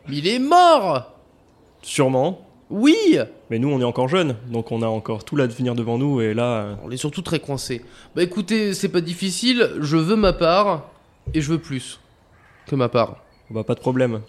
[0.09, 1.13] il est mort
[1.81, 2.45] sûrement.
[2.69, 3.17] Oui
[3.49, 4.35] Mais nous, on est encore jeunes.
[4.51, 6.21] Donc, on a encore tout l'avenir devant nous.
[6.21, 7.83] Et là, euh, On est surtout très coincé.
[8.15, 10.89] Bah écoutez, c'est pas difficile, je veux ma part,
[11.33, 11.99] et je veux plus
[12.67, 13.23] que ma part.
[13.49, 14.21] bah, pas de problème.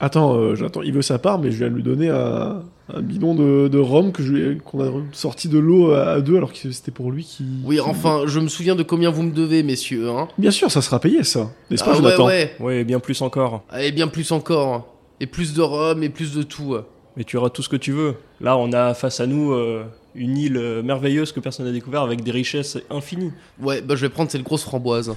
[0.00, 3.00] Attends, euh, Jonathan, il veut sa part, mais je viens de lui donner un, un
[3.00, 6.52] bidon de, de rhum que je qu'on a sorti de l'eau à, à deux alors
[6.52, 7.44] que c'était pour lui qui.
[7.64, 10.28] Oui, qui- enfin, je me souviens de combien vous me devez, messieurs, hein.
[10.36, 11.50] Bien sûr, ça sera payé, ça.
[11.70, 12.54] N'est-ce pas, Ah ouais, Jonathan ouais.
[12.60, 13.62] Ouais, bien plus encore.
[13.70, 14.92] Allez, bien plus encore.
[15.20, 16.76] Et plus de rhum, et plus de tout.
[17.16, 18.16] Mais tu auras tout ce que tu veux.
[18.40, 19.84] Là, on a face à nous euh,
[20.16, 23.30] une île euh, merveilleuse que personne n'a découvert avec des richesses infinies.
[23.62, 25.14] Ouais, bah je vais prendre cette grosse framboise.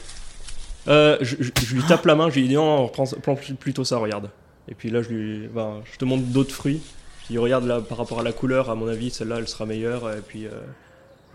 [0.87, 3.83] Euh, je, je- je lui tape la main, je lui dis non, prends, prends plutôt
[3.83, 4.29] ça, regarde.
[4.69, 6.81] Et puis là, je lui, ben, je te montre d'autres fruits.
[7.23, 9.65] Je dis regarde là, par rapport à la couleur, à mon avis, celle-là, elle sera
[9.65, 10.11] meilleure.
[10.13, 10.51] Et puis, euh,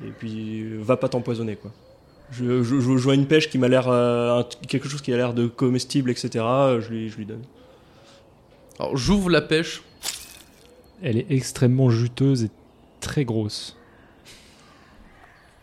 [0.06, 1.72] et puis, va pas t'empoisonner, quoi.
[2.30, 5.34] Je, je, je vois une pêche qui m'a l'air euh, quelque chose qui a l'air
[5.34, 6.30] de comestible, etc.
[6.34, 7.42] Je lui, je lui donne.
[8.78, 9.82] Alors, j'ouvre la pêche.
[11.02, 12.50] Elle est extrêmement juteuse et
[13.00, 13.76] très grosse.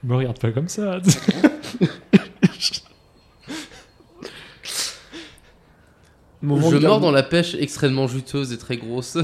[0.04, 1.00] Me regarde pas comme ça.
[6.42, 9.18] Moment je mords dans la pêche extrêmement juteuse et très grosse.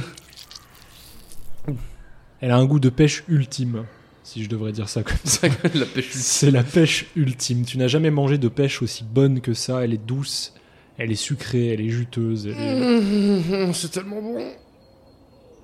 [2.42, 3.86] Elle a un goût de pêche ultime,
[4.24, 5.48] si je devrais dire ça comme ça.
[5.74, 7.66] la pêche C'est la pêche ultime.
[7.66, 9.84] Tu n'as jamais mangé de pêche aussi bonne que ça.
[9.84, 10.54] Elle est douce,
[10.98, 12.48] elle est sucrée, elle est juteuse.
[12.48, 14.38] elle est- Mmh, C'est tellement bon.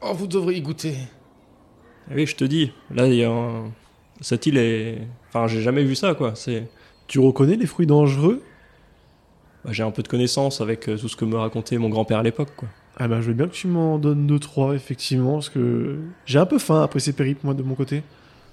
[0.02, 0.96] Oh, vous devriez goûter.
[2.10, 3.72] Ah oui, je te dis, là, il y a un-
[4.22, 5.00] cette île est.
[5.28, 6.34] Enfin, j'ai jamais vu ça, quoi.
[6.36, 6.68] C'est.
[7.08, 8.42] Tu reconnais les fruits dangereux?
[9.66, 12.20] Bah, j'ai un peu de connaissances avec euh, tout ce que me racontait mon grand-père
[12.20, 12.70] à l'époque, quoi.
[12.98, 16.40] Ah bah je veux bien que tu m'en donnes deux trois effectivement parce que j'ai
[16.40, 18.04] un peu faim après ces périples moi de mon côté.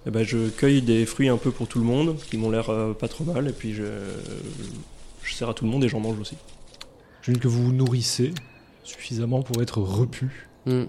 [0.06, 2.70] Et ben, je cueille des fruits un peu pour tout le monde, qui m'ont l'air
[2.70, 3.84] euh, pas trop mal, et puis je,
[5.22, 6.36] je sers à tout le monde et j'en mange aussi.
[7.22, 8.32] Je veux que vous vous nourrissez
[8.84, 10.46] suffisamment pour être repu.
[10.66, 10.84] Mmh.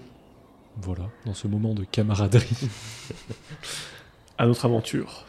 [0.80, 2.46] Voilà, dans ce moment de camaraderie.
[4.38, 5.26] À notre aventure.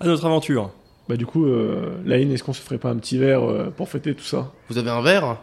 [0.00, 0.72] À notre aventure.
[1.08, 3.88] Bah du coup, euh, Laine, est-ce qu'on se ferait pas un petit verre euh, pour
[3.88, 5.38] fêter tout ça Vous avez un verre?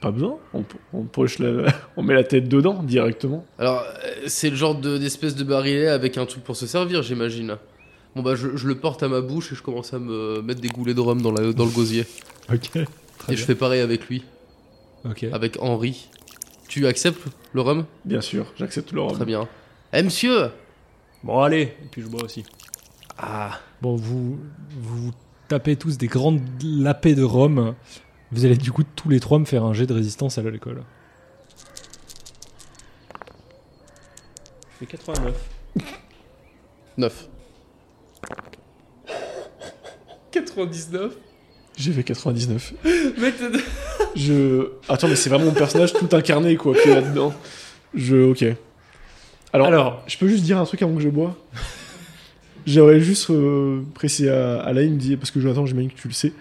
[0.00, 0.38] Pas besoin.
[0.54, 3.44] On, on poche la- on met la tête dedans directement.
[3.58, 7.02] Alors, euh, c'est le genre de- d'espèce de barillet avec un truc pour se servir,
[7.02, 7.56] j'imagine.
[8.16, 10.60] Bon bah, je, je le porte à ma bouche et je commence à me mettre
[10.60, 12.04] des goulets de rhum dans, la, dans le gosier.
[12.52, 12.70] ok.
[13.18, 14.24] Très et je fais pareil avec lui,
[15.04, 15.24] Ok.
[15.32, 16.08] avec Henri.
[16.68, 17.84] Tu acceptes le rhum?
[18.04, 19.12] Bien sûr, j'accepte le rhum.
[19.12, 19.46] Très bien.
[19.92, 20.48] Eh monsieur
[21.22, 22.44] Bon, allez, et puis je bois aussi.
[23.18, 24.38] Ah, Bon, vous,
[24.78, 25.10] vous
[25.48, 27.74] tapez tous des grandes lapées de rhum.
[28.30, 30.82] Vous allez du coup tous les trois me faire un jet de résistance à l'alcool.
[34.80, 35.34] Je fais 89.
[36.98, 37.28] 9.
[40.30, 41.12] 99
[41.76, 42.72] J'ai fait 99.
[43.18, 43.58] Mec, t'as-
[44.16, 44.70] Je.
[44.88, 47.34] Attends, mais c'est vraiment mon personnage tout incarné quoi qui est là-dedans.
[47.94, 48.30] Je.
[48.30, 48.44] Ok.
[49.52, 50.02] Alors, Alors.
[50.06, 51.36] je peux juste dire un truc avant que je bois?
[52.66, 56.14] J'aurais juste euh, précisé à, à Line, dit- parce que Jonathan, j'imagine que tu le
[56.14, 56.32] sais.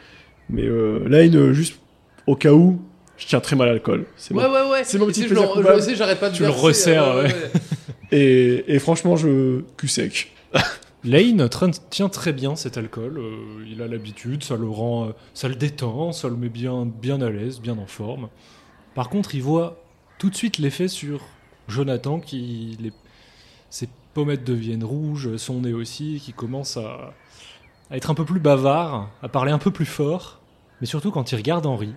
[0.49, 1.79] Mais euh, Line, euh, juste
[2.27, 2.79] au cas où,
[3.17, 4.05] je tiens très mal à l'alcool.
[4.17, 4.51] C'est Ouais, bon.
[4.53, 4.83] ouais, ouais.
[4.83, 5.79] C'est mon Tu petit sais, je plaisir le- coupable.
[5.81, 7.33] Je sais, j'arrête pas de Tu le resserres, euh, ouais.
[8.13, 10.31] Et, et franchement, je cul sec.
[11.05, 11.47] Lane
[11.89, 13.17] tient très bien cet alcool.
[13.17, 16.85] euh, il a l'habitude, ça le rend, euh, ça le détend, ça le met bien,
[16.85, 18.27] bien à l'aise, bien en forme.
[18.95, 19.81] Par contre, il voit
[20.19, 21.21] tout de suite l'effet sur
[21.69, 22.91] Jonathan qui les,
[23.69, 27.13] ses pommettes deviennent rouges, son nez aussi, qui commence à,
[27.89, 30.39] à être un peu plus bavard, à parler un peu plus fort.
[30.79, 31.93] Mais surtout quand il regarde Henri,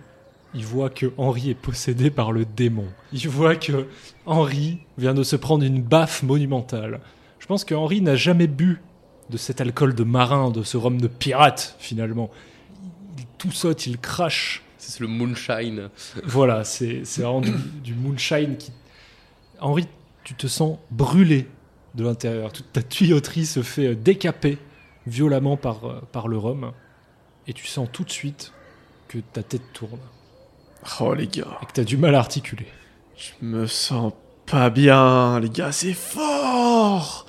[0.53, 2.87] il voit que Henri est possédé par le démon.
[3.11, 3.87] Il voit que
[4.25, 7.01] Henri vient de se prendre une baffe monumentale.
[7.39, 8.81] Je pense que Henri n'a jamais bu
[9.29, 12.29] de cet alcool de marin, de ce rhum de pirate, finalement.
[13.17, 14.63] Il tout saute, il crache.
[14.77, 15.89] C'est le moonshine.
[16.23, 17.51] Voilà, c'est c'est vraiment du,
[17.83, 18.71] du moonshine qui.
[19.59, 19.87] Henri,
[20.23, 21.47] tu te sens brûlé
[21.95, 22.51] de l'intérieur.
[22.51, 24.57] Toute ta tuyauterie se fait euh, décaper
[25.07, 26.71] violemment par, euh, par le rhum.
[27.47, 28.51] Et tu sens tout de suite
[29.07, 29.99] que ta tête tourne
[30.99, 32.67] Oh les gars, et que tu as du mal à articuler.
[33.17, 34.13] je me sens
[34.45, 37.25] pas bien, les gars, c'est fort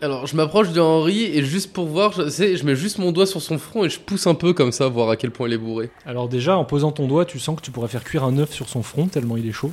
[0.00, 3.12] Alors, je m'approche de Henri et juste pour voir, je, sais, je mets juste mon
[3.12, 5.48] doigt sur son front et je pousse un peu comme ça, voir à quel point
[5.48, 5.90] il est bourré.
[6.06, 8.52] Alors déjà, en posant ton doigt, tu sens que tu pourrais faire cuire un œuf
[8.52, 9.72] sur son front tellement il est chaud.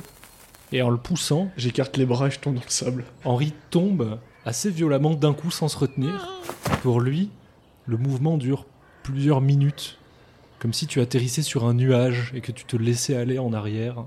[0.72, 3.04] Et en le poussant, J'écarte les bras et je tombe dans le sable.
[3.24, 6.42] Henri tombe assez violemment d'un coup sans se retenir.
[6.82, 7.30] Pour lui,
[7.86, 8.66] le mouvement dure
[9.02, 9.98] plusieurs minutes,
[10.58, 14.04] comme si tu atterrissais sur un nuage et que tu te laissais aller en arrière.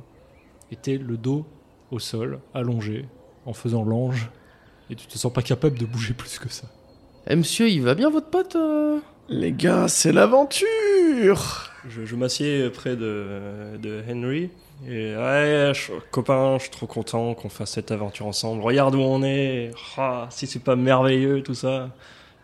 [0.71, 1.45] Et t'es le dos
[1.91, 3.05] au sol, allongé,
[3.45, 4.29] en faisant l'ange,
[4.89, 6.67] et tu te sens pas capable de bouger plus que ça.
[7.27, 12.69] Eh monsieur, il va bien votre pote euh Les gars, c'est l'aventure Je, je m'assieds
[12.69, 14.49] près de, de Henry.
[14.87, 18.61] Et ouais, je- copain, je suis trop content qu'on fasse cette aventure ensemble.
[18.61, 19.71] Regarde où on est.
[19.97, 21.89] Ah, si c'est pas merveilleux tout ça.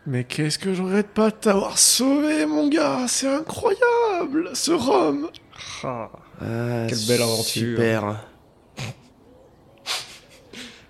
[0.07, 3.05] Mais qu'est-ce que je regrette pas de t'avoir sauvé, mon gars?
[3.07, 5.29] C'est incroyable, ce rhum
[5.83, 6.09] Ah.
[6.41, 7.43] Ah, Quelle belle aventure.
[7.77, 8.15] Super.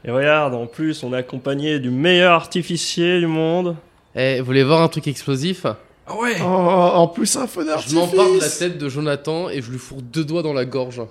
[0.06, 3.76] Et regarde, en plus, on est accompagné du meilleur artificier du monde.
[4.16, 5.66] Eh, vous voulez voir un truc explosif?
[6.08, 9.50] Ah ouais Oh, en plus un feu Je d'artifice m'empare de la tête de Jonathan
[9.50, 11.02] et je lui fourre deux doigts dans la gorge.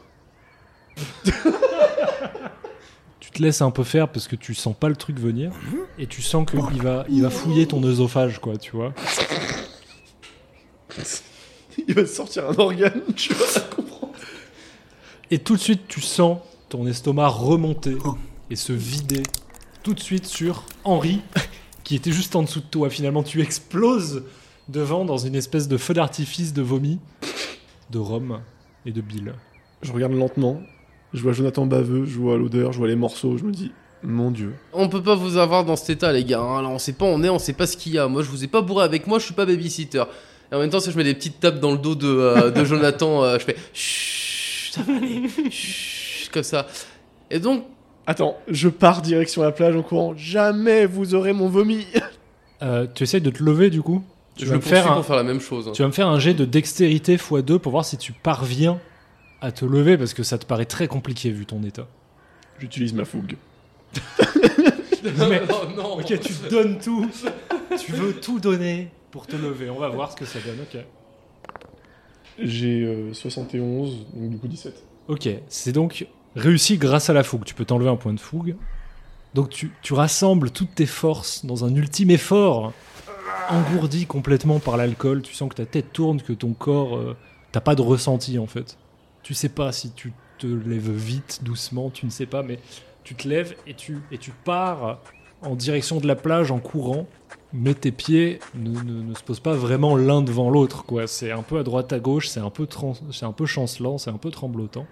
[3.21, 5.53] Tu te laisses un peu faire parce que tu sens pas le truc venir,
[5.99, 8.93] et tu sens qu'il va, il va fouiller ton œsophage, quoi, tu vois.
[11.89, 14.13] Il va sortir un organe, tu vas comprendre.
[15.31, 17.97] Et tout de suite, tu sens ton estomac remonter
[18.51, 19.23] et se vider
[19.83, 21.21] tout de suite sur Henri,
[21.85, 22.91] qui était juste en dessous de toi.
[22.91, 24.25] Finalement, tu exploses
[24.69, 26.99] devant dans une espèce de feu d'artifice de vomi,
[27.91, 28.41] de rhum
[28.87, 29.35] et de bile.
[29.83, 30.61] Je regarde lentement,
[31.14, 34.31] je vois Jonathan baveux, je vois l'odeur, je vois les morceaux, je me dis, mon
[34.31, 34.55] dieu.
[34.73, 36.40] On peut pas vous avoir dans cet état, les gars.
[36.40, 36.62] hein.
[36.62, 38.09] Là, on sait pas où on est, on sait pas ce qu'il y a.
[38.09, 40.03] Moi, je vous ai pas bourré avec moi, je suis pas babysitter.
[40.51, 42.51] Et en même temps, si je mets des petites tapes dans le dos de, euh,
[42.51, 46.66] de Jonathan, euh, je fais chut, ça va aller, chut, comme ça.
[47.31, 47.64] Et donc,
[48.07, 51.87] Attends, je pars direction la plage en courant, jamais vous aurez mon vomi
[52.62, 54.03] Euh, tu essayes de te lever du coup?
[54.37, 55.70] Tu je vas, le me faire un, pour faire la même chose.
[55.73, 58.79] tu vas me faire un jet de dextérité x2 pour voir si tu parviens
[59.40, 61.87] à te lever parce que ça te paraît très compliqué vu ton état.
[62.59, 63.37] J'utilise ma fougue.
[65.03, 67.09] Mais- oh non Ok, tu donnes tout.
[67.79, 69.70] tu veux tout donner pour te lever.
[69.70, 70.61] On va voir ce que ça donne.
[70.61, 70.81] Ok.
[72.38, 74.83] J'ai euh, 71, donc du coup 17.
[75.09, 77.44] Ok, c'est donc réussi grâce à la fougue.
[77.44, 78.57] Tu peux t'enlever un point de fougue.
[79.35, 82.72] Donc tu, tu rassembles toutes tes forces dans un ultime effort,
[83.48, 85.22] engourdi complètement par l'alcool.
[85.22, 86.96] Tu sens que ta tête tourne, que ton corps...
[86.96, 87.16] euh,
[87.53, 88.76] T'as pas de ressenti en fait.
[89.22, 92.59] Tu sais pas si tu te lèves vite, doucement, tu ne sais pas, mais
[93.04, 95.00] tu te lèves et tu, et tu pars
[95.42, 97.06] en direction de la plage en courant,
[97.52, 100.85] mais tes pieds ne, ne- ne se posent pas vraiment l'un devant l'autre.
[100.85, 101.06] quoi.
[101.06, 102.66] C'est un peu à droite à gauche, c'est un peu,
[103.12, 104.87] c'est un peu chancelant, c'est un peu tremblotant.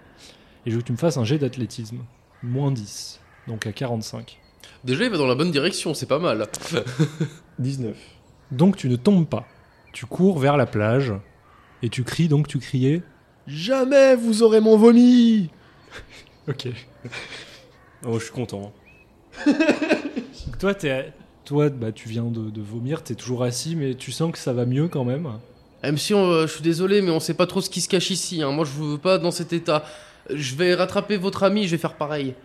[0.65, 1.99] Et je veux que tu me fasses un jet d'athlétisme.
[2.43, 4.39] Moins 10, donc à 45.
[4.83, 6.47] Déjà, il va dans la bonne direction, c'est pas mal.
[7.59, 7.95] 19.
[8.51, 9.45] Donc tu ne tombes pas.
[9.93, 11.13] Tu cours vers la plage
[11.81, 13.01] et tu cries, donc tu criais.
[13.49, 15.49] Jamais vous aurez mon vomi
[16.47, 16.67] Ok.
[18.05, 18.71] Oh, je suis content.
[19.45, 21.11] Donc toi, t'es-
[21.45, 24.53] toi bah, tu viens de, de vomir, t'es toujours assis, mais tu sens que ça
[24.53, 25.27] va mieux quand même.
[25.83, 28.09] Eh, monsieur, euh, je suis désolé, mais on sait pas trop ce qui se cache
[28.11, 28.41] ici.
[28.41, 28.51] hein.
[28.51, 29.83] Moi, je vous veux pas dans cet état.
[30.33, 32.35] Je vais rattraper votre ami, je vais faire pareil.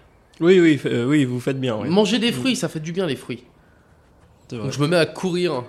[0.41, 1.77] Oui, oui, f- euh, oui, vous faites bien.
[1.77, 1.89] oui.
[1.89, 3.45] Manger des fruits, ça fait du bien les fruits.
[4.49, 4.65] C'est vrai.
[4.67, 5.65] Donc je me mets à courir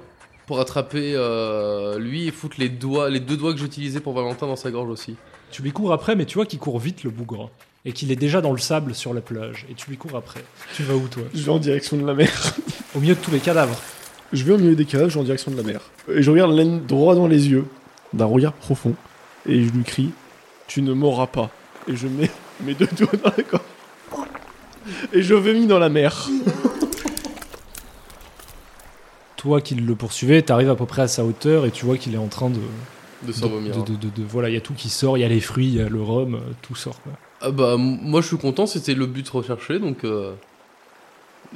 [0.45, 4.47] pour attraper euh, lui et foutre les doigts, les deux doigts que j'utilisais pour Valentin
[4.47, 5.15] dans sa gorge aussi.
[5.51, 7.49] Tu lui cours après, mais tu vois qu'il court vite le bougre.
[7.87, 9.67] Et qu'il est déjà dans le sable sur la plage.
[9.69, 10.43] Et tu lui cours après.
[10.73, 11.23] Tu vas où toi?
[11.35, 12.55] Je vais en direction de la mer.
[12.95, 13.79] Au milieu de tous les cadavres.
[14.33, 15.81] Je vais au milieu des cages, je vais en direction de la mer.
[16.09, 17.65] Et je regarde Len droit dans les yeux,
[18.11, 18.95] d'un regard profond,
[19.47, 20.11] et je lui crie
[20.67, 21.51] Tu ne mourras pas.
[21.87, 22.31] Et je mets
[22.61, 23.63] mes deux doigts dans la gorge.
[25.13, 26.27] Et je vomis dans la mer.
[29.45, 32.13] toi qui le poursuivais, t'arrives à peu près à sa hauteur et tu vois qu'il
[32.15, 32.59] est en train de.
[33.23, 33.75] De s'en vomir.
[33.77, 35.39] de- de- de- de- voilà, il y a tout qui sort, il y a les
[35.39, 36.99] fruits, il y a le rhum, euh, tout sort.
[37.01, 37.13] quoi.
[37.41, 40.03] Ah bah, moi je suis content, c'était le but recherché, donc.
[40.03, 40.33] euh,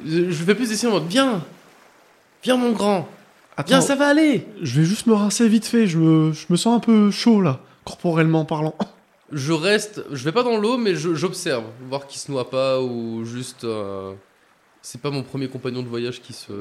[0.06, 1.44] Je je fais plus d'essayer en mode Viens
[2.44, 3.08] Viens, mon grand
[3.66, 5.86] Viens, Attends, ça va aller je vais juste me rincer vite fait.
[5.88, 8.76] Je me, je me sens un peu chaud là, corporellement parlant.
[9.32, 13.24] Je reste, je vais pas dans l'eau, mais j'observe, voir qu'il se noie pas ou
[13.26, 13.64] juste.
[13.64, 14.14] euh,
[14.82, 16.52] C'est pas mon premier compagnon de voyage qui se.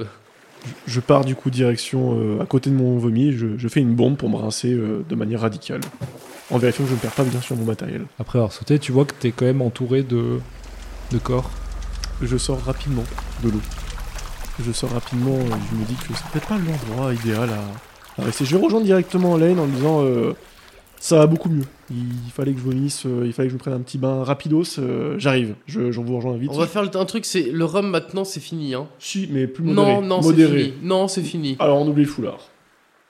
[0.87, 3.33] Je pars du coup direction euh, à côté de mon vomi.
[3.33, 5.81] Je, je fais une bombe pour me rincer euh, de manière radicale,
[6.51, 8.05] en vérifiant que je ne perds pas bien sûr mon matériel.
[8.19, 10.41] Après avoir sauté, tu vois que t'es quand même entouré de,
[11.13, 11.51] de corps.
[12.23, 13.05] Je sors rapidement
[13.45, 13.61] de l'eau.
[14.65, 15.37] Je sors rapidement.
[15.39, 18.45] et je me dis que c'est peut-être pas l'endroit idéal à, à rester.
[18.45, 20.35] Je vais rejoindre directement Lane en disant euh,
[21.01, 21.65] ça va beaucoup mieux.
[21.91, 24.23] Il fallait que je vomisse, euh, il fallait que je me prenne un petit bain
[24.25, 24.79] rapidos.
[24.79, 25.55] euh, J'arrive.
[25.67, 26.51] Je, vous rejoins vite.
[26.53, 28.87] On va faire le- un truc, c'est le rhum maintenant, c'est fini, hein.
[28.99, 29.93] Si, mais plus modéré.
[29.95, 30.59] Non, non, c'est modéré.
[30.65, 30.75] fini.
[30.83, 31.57] Non, c'est fini.
[31.61, 32.39] Alors on oublie le foulard.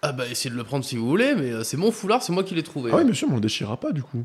[0.02, 2.32] Ah bah essayez de le prendre si vous voulez, mais euh, c'est mon foulard, c'est
[2.32, 2.90] moi qui l'ai trouvé.
[2.92, 4.22] Ah oui, bien sûr, mais on le déchirera pas du coup.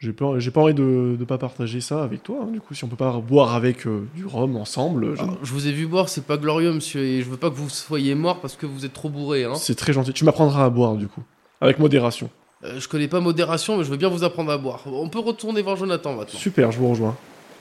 [0.00, 2.40] J'ai pas, j'ai pas envie de, de pas partager ça avec toi.
[2.44, 5.30] hein, du coup, si on peut pas boire avec euh, du rhum ensemble, je- Ah,
[5.42, 7.68] je vous ai vu boire, c'est pas glorieux, monsieur, et je veux pas que vous
[7.70, 9.44] soyez mort parce que vous êtes trop bourré.
[9.44, 9.54] Hein.
[9.56, 10.12] c'est très gentil.
[10.12, 11.22] Tu m'apprendras à boire du coup,
[11.60, 12.30] avec modération.
[12.64, 14.82] Euh, je connais pas modération, mais je veux bien vous apprendre à boire.
[14.86, 16.38] On peut retourner voir Jonathan maintenant.
[16.38, 17.16] Super, je vous rejoins.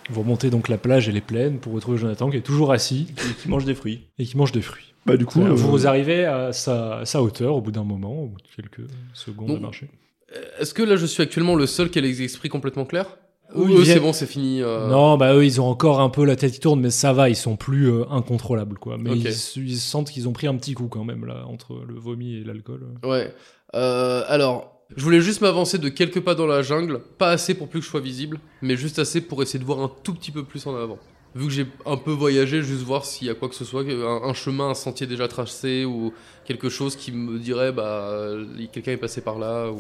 [0.09, 3.07] Vous remontez donc la plage, elle est pleine pour retrouver Jonathan qui est toujours assis
[3.17, 4.07] Et qui mange des fruits.
[4.17, 4.93] et qui mange des fruits.
[5.05, 8.23] Bah du coup, euh, vous arrivez à sa, à sa hauteur au bout d'un moment,
[8.23, 9.57] au bout de quelques secondes Bon.
[9.57, 9.89] à marcher.
[10.35, 13.17] Euh, Est-ce que là je suis actuellement le seul qui a les esprits complètement clairs
[13.55, 14.61] Ou eux, viennent- c'est bon, c'est fini.
[14.61, 17.13] euh, Non, bah eux, ils ont encore un peu la tête qui tourne, mais ça
[17.13, 18.97] va, ils sont plus euh, incontrôlables, quoi.
[18.99, 21.97] Mais ils, ils sentent qu'ils ont pris un petit coup quand même, là, entre le
[21.99, 22.87] vomi et l'alcool.
[23.03, 23.33] Ouais.
[23.75, 27.67] Euh, alors, je voulais juste m'avancer de quelques pas dans la jungle, pas assez pour
[27.67, 30.31] plus que je sois visible, mais juste assez pour essayer de voir un tout petit
[30.31, 30.97] peu plus en avant.
[31.35, 33.83] Vu que j'ai un peu voyagé, juste voir s'il y a quoi que ce soit,
[33.83, 36.13] un, un chemin, un sentier déjà tracé ou
[36.45, 39.77] quelque chose qui me dirait bah euh, quelqu'un est passé par là ou.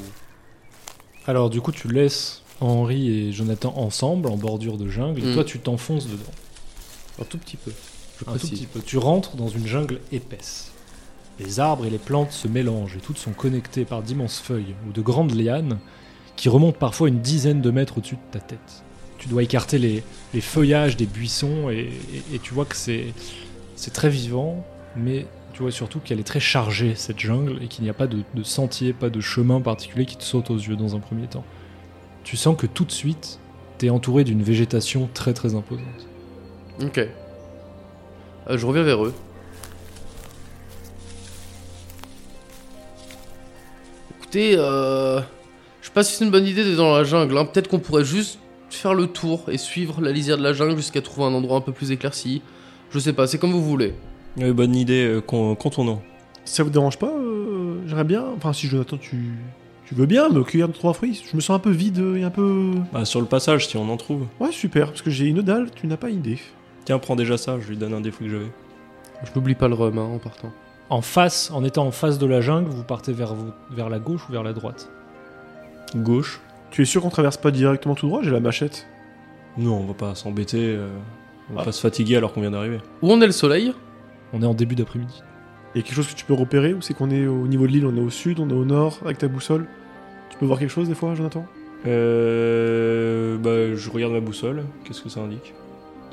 [1.25, 5.33] Alors, du coup, tu laisses Henri et Jonathan ensemble, en bordure de jungle, et Mm.
[5.33, 6.31] toi, tu t'enfonces dedans.
[7.21, 7.71] Un tout petit peu.
[8.19, 8.51] Je Un tout précise.
[8.59, 8.79] petit peu.
[8.81, 10.71] Tu rentres dans une jungle épaisse.
[11.39, 14.91] Les arbres et les plantes se mélangent et toutes sont connectées par d'immenses feuilles ou
[14.91, 15.77] de grandes lianes
[16.35, 18.83] qui remontent parfois une dizaine de mètres au-dessus de ta tête.
[19.17, 20.03] Tu dois écarter les,
[20.41, 21.89] feuillages des buissons et,
[22.41, 23.13] tu vois que c'est
[23.93, 24.65] très vivant,
[24.95, 28.07] mais tu vois surtout qu'elle est très chargée cette jungle et qu'il n'y a pas
[28.07, 31.27] de, de sentier, pas de chemin particulier qui te saute aux yeux dans un premier
[31.27, 31.43] temps.
[32.23, 33.39] Tu sens que tout de suite,
[33.77, 36.07] t'es entouré d'une végétation très très imposante.
[36.81, 36.99] Ok.
[36.99, 39.13] Euh, je reviens vers eux.
[44.37, 45.19] Écoutez, euh,
[45.81, 47.35] je sais pas si c'est une bonne idée d'être dans la jungle.
[47.39, 47.45] hein.
[47.45, 48.37] Peut-être qu'on pourrait juste
[48.69, 51.61] faire le tour et suivre la lisière de la jungle jusqu'à trouver un endroit un
[51.61, 52.43] peu plus éclairci.
[52.91, 53.95] Je sais pas, c'est comme vous voulez.
[54.37, 56.01] Ouais, bonne idée, euh, con- contournons.
[56.45, 58.25] ça vous dérange pas euh, J'aimerais bien.
[58.37, 59.17] Enfin, si Jonathan, tu,
[59.87, 61.19] tu veux bien me cueillir deux trois fruits.
[61.27, 62.73] Je me sens un peu vide et un peu.
[62.93, 64.27] Bah, sur le passage, si on en trouve.
[64.39, 65.71] Ouais, super, parce que j'ai une dalle.
[65.73, 66.37] Tu n'as pas idée.
[66.85, 68.51] Tiens, prends déjà ça, je lui donne un des fruits que j'avais.
[69.23, 70.51] Je n'oublie pas le rhum hein, en partant.
[70.89, 73.99] En face, en étant en face de la jungle, vous partez vers, vous- vers la
[73.99, 74.89] gauche ou vers la droite?
[75.95, 76.39] Gauche.
[76.71, 78.21] Tu es sûr qu'on traverse pas directement tout droit?
[78.23, 78.87] J'ai la machette.
[79.57, 80.87] Non, on va pas s'embêter, euh,
[81.49, 81.65] on va Ah.
[81.65, 82.77] pas se fatiguer alors qu'on vient d'arriver.
[83.01, 83.73] Où en est le soleil?
[84.33, 85.23] On est en début d'après-midi.
[85.75, 87.67] Il y a quelque chose que tu peux repérer ou c'est qu'on est au niveau
[87.67, 89.65] de l'île, on est au sud, on est au nord avec ta boussole?
[90.29, 91.45] Tu peux voir quelque chose des fois, Jonathan?
[91.85, 95.53] Euh, bah, je regarde ma boussole, qu'est-ce que ça indique?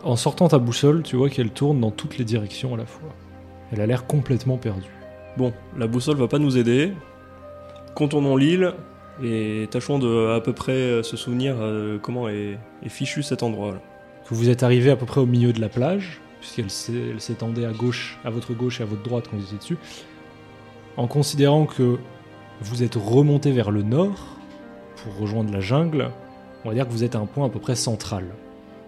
[0.02, 3.08] En sortant ta boussole, tu vois qu'elle tourne dans toutes les directions à la fois.
[3.72, 4.90] Elle a l'air complètement perdue.
[5.36, 6.92] Bon, la boussole va pas nous aider.
[7.94, 8.72] Contournons l'île
[9.22, 13.42] et tâchons de à peu près euh, se souvenir euh, comment est, est fichu cet
[13.42, 13.72] endroit.
[13.72, 13.80] là.
[14.30, 18.18] Vous êtes arrivé à peu près au milieu de la plage, puisqu'elle s'étendait à gauche,
[18.24, 19.78] à votre gauche et à votre droite quand vous étiez dessus.
[20.96, 21.98] En considérant que
[22.60, 24.36] vous êtes remonté vers le nord
[24.96, 26.10] pour rejoindre la jungle,
[26.64, 28.24] on va dire que vous êtes à un point à peu près central.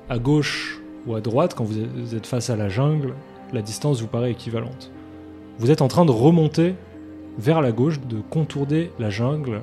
[0.08, 3.14] À gauche ou à droite, quand vous êtes face à la jungle,
[3.52, 4.90] la distance vous paraît équivalente.
[5.58, 6.74] Vous êtes en train de remonter
[7.38, 9.62] vers la gauche, de contourner la jungle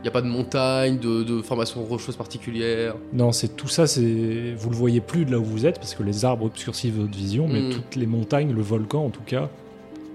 [0.00, 2.94] Il n'y a pas de montagne, de, de formation rocheuse particulière.
[3.12, 5.94] Non, c'est tout ça, c'est vous le voyez plus de là où vous êtes parce
[5.94, 7.70] que les arbres obscurcissent votre vision, mais Mm.
[7.70, 9.48] toutes les montagnes, le volcan en tout cas,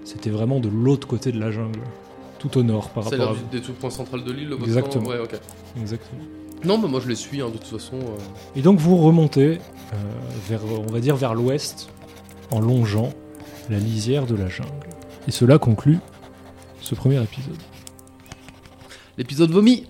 [0.06, 1.80] c'était vraiment de l'autre côté de la jungle,
[2.40, 3.44] tout au nord par C'est rapport vous.
[3.52, 5.08] du- des tout points central de l'île, le volcan Exactement.
[5.10, 5.18] Ouais.
[5.80, 6.22] Exactement.
[6.66, 7.98] Non, mais moi je les suis, hein, de toute façon.
[7.98, 8.18] euh.
[8.56, 9.58] Et donc vous remontez
[9.94, 9.96] euh,
[10.48, 11.90] vers, on va dire vers l'ouest,
[12.52, 13.14] en longeant
[13.70, 14.70] la lisière de la jungle.
[15.28, 16.00] Et cela conclut
[16.82, 17.58] ce premier épisode.
[19.18, 19.86] L'épisode vomi